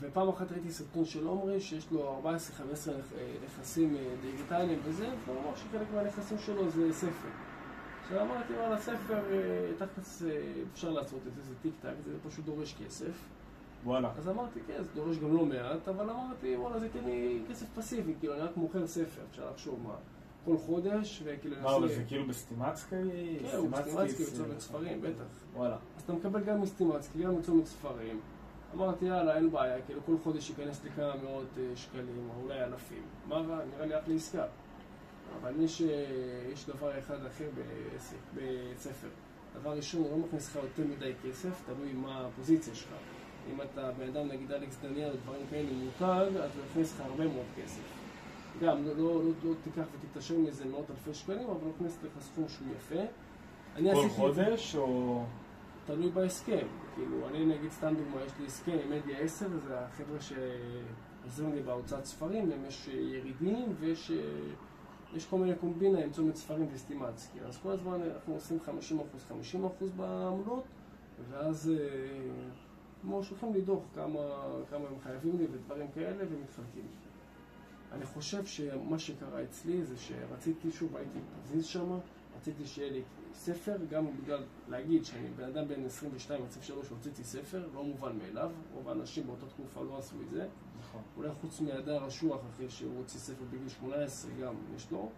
[0.00, 2.90] ופעם אחת ראיתי סרטון של עומרי, שיש לו 14-15
[3.44, 7.28] נכסים אה, דיגיטליים וזה, והוא אמר שחלק מהנכסים שלו זה ספר.
[8.02, 12.12] עכשיו אמרתי, וואלה, ספר, אה, תכלס אה, אפשר לעשות את זה, זה טיק טק, זה
[12.28, 13.12] פשוט דורש כסף.
[13.84, 14.10] וואלה.
[14.18, 17.66] אז אמרתי, כן, זה דורש גם לא מעט, אבל אמרתי, וואלה, זה ייתן לי כסף
[17.74, 19.94] פסיבי, כאילו, אני רק מוכר ספר, אפשר לחשוב מה,
[20.44, 22.96] כל חודש, וכאילו, מה, אבל זה כאילו בסטימצקי?
[23.50, 25.24] כן, הוא סטימצקי, צומת ספרים, בטח.
[25.54, 25.76] וואלה.
[25.96, 28.20] אז אתה מקבל גם מסטימצקי, גם מצומת ספרים.
[28.74, 32.64] אמרתי, יאללה, אין בעיה, כאילו, כל חודש ייכנס לי כמה מאות אה, שקלים, או אולי
[32.64, 33.02] אלפים.
[33.28, 33.58] מה רע?
[33.74, 34.44] נראה לי אחלה עסקה.
[35.40, 35.88] אבל יש, אה,
[36.52, 39.08] יש דבר אחד אחר בעסק, בספר.
[39.60, 42.92] דבר ראשון, הוא לא מכניס לך יותר מדי כסף, תלוי מה הפוזיציה שלך.
[43.50, 47.00] אם אתה בן אדם, נגיד אלכס דניאל או דברים כאלה מותג, אז הוא יכניס לך
[47.00, 47.82] הרבה מאוד כסף.
[48.60, 52.22] גם, לא, לא, לא, לא תיקח ותתעשר מזה מאות אלפי שקלים, אבל הוא יכניס לך
[52.22, 53.00] סכום שהוא יפה.
[53.76, 55.22] אני כל עשיתי זה- חודש או...
[55.86, 56.66] תלוי בהסכם.
[56.94, 61.62] כאילו, אני נגיד, סתם דוגמה, יש לי הסכם עם מדיה 10, זה החבר'ה שעוזרים לי
[61.62, 64.16] בהוצאת ספרים, להם יש אה, ירידים ויש אה,
[65.14, 67.38] יש כל מיני קומבינה עם צומת ספרים וסטימצקי.
[67.40, 70.64] אז כל הזמן אנחנו עושים 50%, 50% בעמלות,
[71.30, 71.72] ואז
[73.02, 74.20] כמו שולחים לי דוח כמה,
[74.70, 76.86] כמה הם חייבים לי ודברים כאלה, ומתחלקים.
[77.92, 81.98] אני חושב שמה שקרה אצלי זה שרציתי, שוב, הייתי פזיז שם,
[82.36, 83.02] רציתי שיהיה לי
[83.34, 88.18] ספר, גם בגלל להגיד שאני בן אדם בן 22, מצב שלוש, הוצאתי ספר, לא מובן
[88.18, 90.46] מאליו, רוב האנשים באותה תקופה לא עשו את זה.
[90.80, 91.02] נכון.
[91.16, 95.10] אולי חוץ מהדר אשוח, אחרי שהוא הוציא ספר בגיל 18, גם יש לו.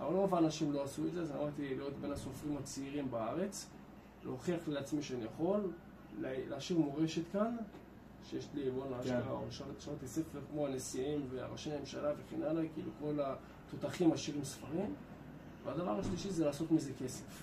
[0.00, 3.70] אבל רוב האנשים לא עשו את זה, אז אמרתי להיות בין הסופרים הצעירים בארץ,
[4.24, 5.70] להוכיח לעצמי שאני יכול,
[6.20, 7.56] להשאיר מורשת כאן,
[8.24, 9.16] שיש לי, בואנה, כן.
[9.48, 14.94] אשכרה, שרתי ספר כמו הנשיאים והראשי הממשלה וכן הלאה, כאילו כל התותחים משאירים ספרים.
[15.64, 17.42] והדבר השלישי זה לעשות מזה כסף.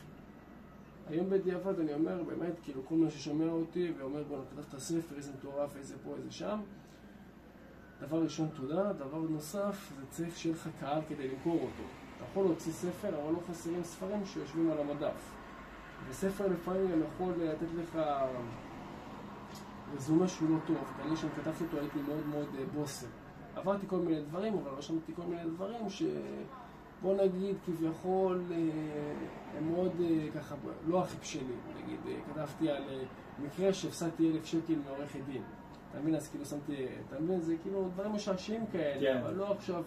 [1.09, 5.31] היום בדיעבד אני אומר, באמת, כאילו כל מי ששומע אותי ואומר, בואנה, כתבת ספר, איזה
[5.37, 6.59] מטורף, איזה פה, איזה שם,
[8.01, 8.93] דבר ראשון, תודה.
[8.93, 11.83] דבר נוסף, זה צריך שיהיה לך קהל כדי למכור אותו.
[12.17, 15.34] אתה יכול להוציא ספר, אבל לא חסרים ספרים שיושבים על המדף.
[16.09, 17.99] וספר לפעמים גם יכול לתת לך
[19.95, 23.07] רזומה שהוא לא טוב, כי אני, כשכתבתי אותו, הייתי מאוד מאוד אה, בוסר.
[23.55, 26.03] עברתי כל מיני דברים, אבל רשמתי כל מיני דברים ש...
[27.01, 28.57] בוא נגיד, כביכול, אה,
[29.57, 30.55] הם מאוד אה, ככה,
[30.87, 31.59] לא הכי בשלים.
[31.83, 31.99] נגיד,
[32.33, 32.83] כתבתי על
[33.39, 35.41] מקרה שהפסדתי אלף שקל מעורכת דין.
[35.91, 36.15] אתה מבין?
[36.15, 37.41] אז כאילו שמתי, אתה מבין?
[37.41, 39.21] זה כאילו דברים משעשעים כאלה, כן.
[39.23, 39.83] אבל לא עכשיו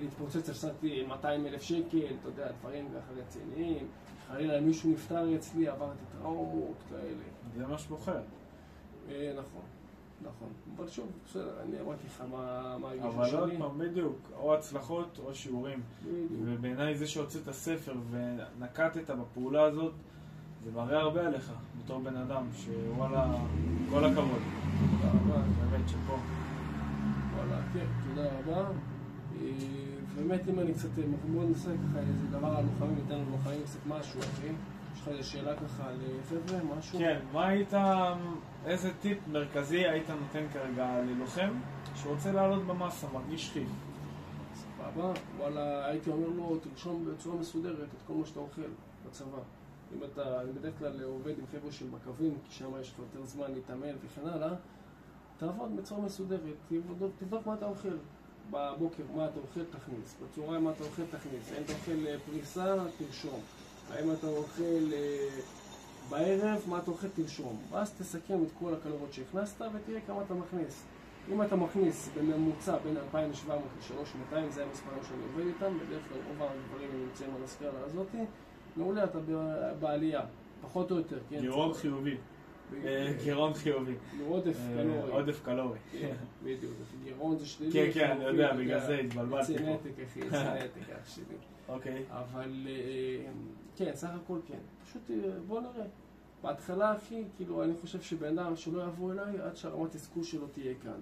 [0.00, 3.88] להתפוצץ, הפסדתי 200 אלף שקל, אתה יודע, דברים ככה רציניים.
[4.28, 7.22] חלילה מישהו נפטר אצלי, עברתי טראומות כאלה.
[7.56, 8.20] זה מה שבוחר.
[9.10, 9.62] אה, נכון,
[10.22, 10.48] נכון.
[10.76, 13.58] אבל שוב, בסדר, אני אמרתי לך מה מה הגישה אבל עוד שלי.
[13.58, 15.82] פעם, בדיוק, או הצלחות או שיעורים.
[16.44, 19.92] ובעיניי זה שהוצאת ספר ונקטת בפעולה הזאת,
[20.64, 21.52] זה מראה הרבה עליך,
[21.84, 23.34] בתור בן אדם, שוואלה,
[23.90, 24.42] כל הכבוד.
[24.90, 25.42] תודה רבה.
[25.70, 26.16] באמת, שאפו.
[27.36, 28.68] וואלה, כן, תודה רבה.
[29.42, 29.48] אה,
[30.16, 33.86] באמת, אם אני קצת, אה, בוא נעשה ככה איזה דבר על לוחמים, ניתן ללוחמים קצת
[33.86, 34.46] משהו, אחי.
[34.94, 36.98] יש לך איזה שאלה ככה לחבר'ה, משהו?
[36.98, 37.74] כן, מה היית,
[38.66, 41.50] איזה טיפ מרכזי היית נותן כרגע ללוחם
[41.94, 43.68] שרוצה לעלות במסה, מרגיש חיף?
[44.54, 45.12] סבבה.
[45.38, 48.62] וואלה, הייתי אומר לו, תרשום בצורה מסודרת את כל מה שאתה אוכל
[49.06, 49.38] בצבא.
[49.94, 53.26] אם אתה, אני בדרך כלל עובד עם חבר'ה של בקווים, כי שם יש לך יותר
[53.26, 54.54] זמן להתאמן וכן הלאה,
[55.38, 56.72] תעבוד בצורה מסודרת,
[57.18, 57.96] תבדוק מה אתה אוכל.
[58.50, 60.16] בבוקר, מה אתה אוכל, תכניס.
[60.22, 61.52] בצהריים, מה אתה אוכל, תכניס.
[61.52, 63.40] האם אתה אוכל אה, פריסה, תרשום.
[63.90, 65.28] האם אתה אוכל אה,
[66.10, 67.62] בערב, מה אתה אוכל, תרשום.
[67.70, 70.84] ואז תסכם את כל הקלוריות שהכנסת ותראה כמה אתה מכניס.
[71.32, 76.50] אם אתה מכניס בממוצע בין 2,700 ל-3,200, זה המספרים שאני עובד איתם, בדרך כלל רוב
[76.50, 78.18] הדברים נמצאים על הסקאלה הזאתי,
[78.76, 79.18] מעולה, אתה
[79.80, 80.20] בעלייה,
[80.62, 81.40] פחות או יותר, כן?
[81.40, 82.16] גירעון חיובי.
[82.84, 83.94] אה, גירעון חיובי.
[84.26, 85.12] עודף אה, קלורי.
[85.12, 85.78] עודף קלורי.
[85.92, 86.72] כן, בדיוק,
[87.04, 87.72] גירעון זה שלילי.
[87.72, 89.64] כן, כן, אני יודע, בגלל זה התבלבלתי פה.
[89.64, 91.24] צנטק, אחי, צנטק, אח שלי.
[91.68, 92.04] אוקיי.
[92.10, 93.32] אבל אה,
[93.76, 94.58] כן, סך הכל כן.
[94.84, 95.10] פשוט
[95.46, 95.86] בוא נראה.
[96.42, 100.74] בהתחלה, אחי, כאילו, אני חושב שבן אדם שלא יבוא אליי עד שהרמת תסכול שלו תהיה
[100.82, 101.00] כאן.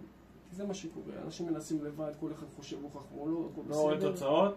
[0.51, 1.13] כי זה מה שקורה.
[1.25, 4.11] אנשים מנסים לבד, כל אחד חושב הוא חכמולוג, הכל לא רואה בסדר.
[4.11, 4.55] תוצאות,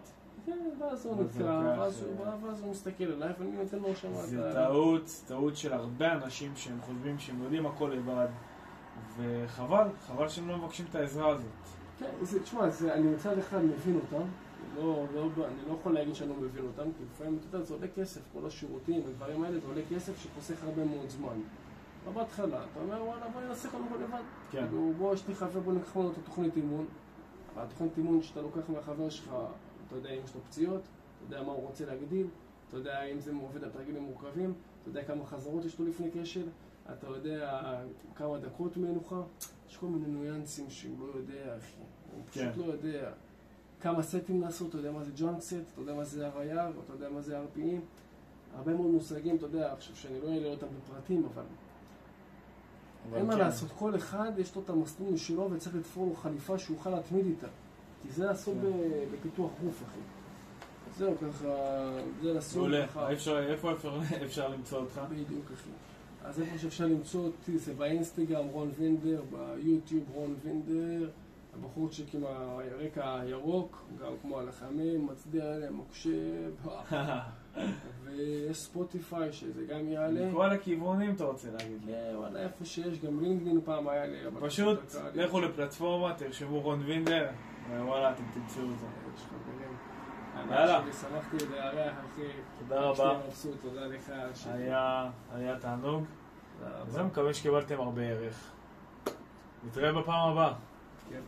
[0.48, 1.78] כן, ואז הוא לוקח,
[2.42, 4.50] ואז הוא מסתכל עליי, ואני נותן לו שם זה.
[4.52, 8.28] טעות, טעות של הרבה אנשים שהם חושבים שהם יודעים הכל לבד,
[9.16, 11.46] וחבל, חבל שהם לא מבקשים את העזרה הזאת.
[11.98, 12.06] כן,
[12.42, 12.60] תשמע,
[12.92, 14.24] אני מצד אחד מבין אותם,
[14.76, 17.74] לא, לא, אני לא יכול להגיד שאני לא מבין אותם, כי לפעמים, אתה יודע, זה
[17.74, 21.40] עולה כסף, כל השירותים והדברים האלה, זה עולה כסף שחוסך הרבה מאוד זמן.
[22.06, 24.22] אבל בהתחלה, אתה אומר, וואלה, בוא ננסה קודם כל לבד.
[24.50, 24.66] כן.
[24.68, 26.86] כאילו, בוא, יש לי חבר, בוא ניקח ממנו את התוכנית אימון.
[27.56, 29.30] התוכנית אימון שאתה לוקח מהחבר שלך,
[29.88, 32.26] אתה יודע אם יש לו פציעות, אתה יודע מה הוא רוצה להגדיל,
[32.68, 36.08] אתה יודע אם זה עובד על תרגילים מורכבים, אתה יודע כמה חזרות יש לו לפני
[36.14, 36.48] כשל,
[36.92, 37.60] אתה יודע
[38.14, 39.22] כמה דקות מנוחה,
[39.68, 41.82] יש כל מיני ניואנסים שהוא לא יודע, אחי.
[42.14, 42.60] הוא פשוט כן.
[42.60, 43.10] לא יודע.
[43.80, 46.92] כמה סטים נעשו, אתה יודע מה זה junk set, אתה יודע מה זה RIR, אתה
[46.92, 47.80] יודע מה זה RPE.
[48.56, 51.42] הרבה מאוד מושגים, אתה יודע, עכשיו שאני לא אעלה אותם בפרטים, אבל
[53.08, 53.38] אבל אין מה כן.
[53.38, 57.26] לעשות, כל אחד יש לו את המסלול משלו וצריך לתפור לו חליפה שהוא יוכל להתמיד
[57.26, 57.46] איתה.
[58.02, 58.68] כי זה לעשות כן.
[59.12, 59.98] בפיתוח גוף, אחי.
[60.98, 61.48] זהו, ככה,
[62.22, 63.10] זה לעשות מעולה, ככה.
[63.10, 63.72] איפה
[64.24, 65.00] אפשר- למצוא אותך?
[65.10, 65.70] בדיוק, אחי.
[66.24, 71.08] אז איפה שאפשר למצוא אותי זה באינסטגרם, רון וינדר, ביוטיוב, רון וינדר,
[71.54, 76.50] הבחורצ'יק עם הרקע הירוק, גם כמו הלחמים, מצדיע להם, מקשב,
[78.04, 80.26] ויש ספוטיפיי שזה גם יעלה.
[80.30, 81.92] מכל הכיוונים אתה רוצה להגיד לי.
[81.92, 84.16] כן, וואלה, איפה שיש, גם לינקדאין פעם היה לי.
[84.40, 84.78] פשוט
[85.14, 87.26] לכו לפלטפורמה, תרשמו רון וינדר,
[87.70, 88.86] ווואלה, אתם תמצאו את זה.
[90.50, 90.82] יאללה.
[90.92, 92.22] שמחתי לארח, אחי.
[92.58, 93.20] תודה רבה.
[93.62, 94.12] תודה לך.
[94.46, 96.04] היה היה תענוג.
[96.88, 98.50] זהו, מקווה שקיבלתם הרבה ערך.
[99.66, 100.52] נתראה בפעם הבאה.
[101.10, 101.20] כן.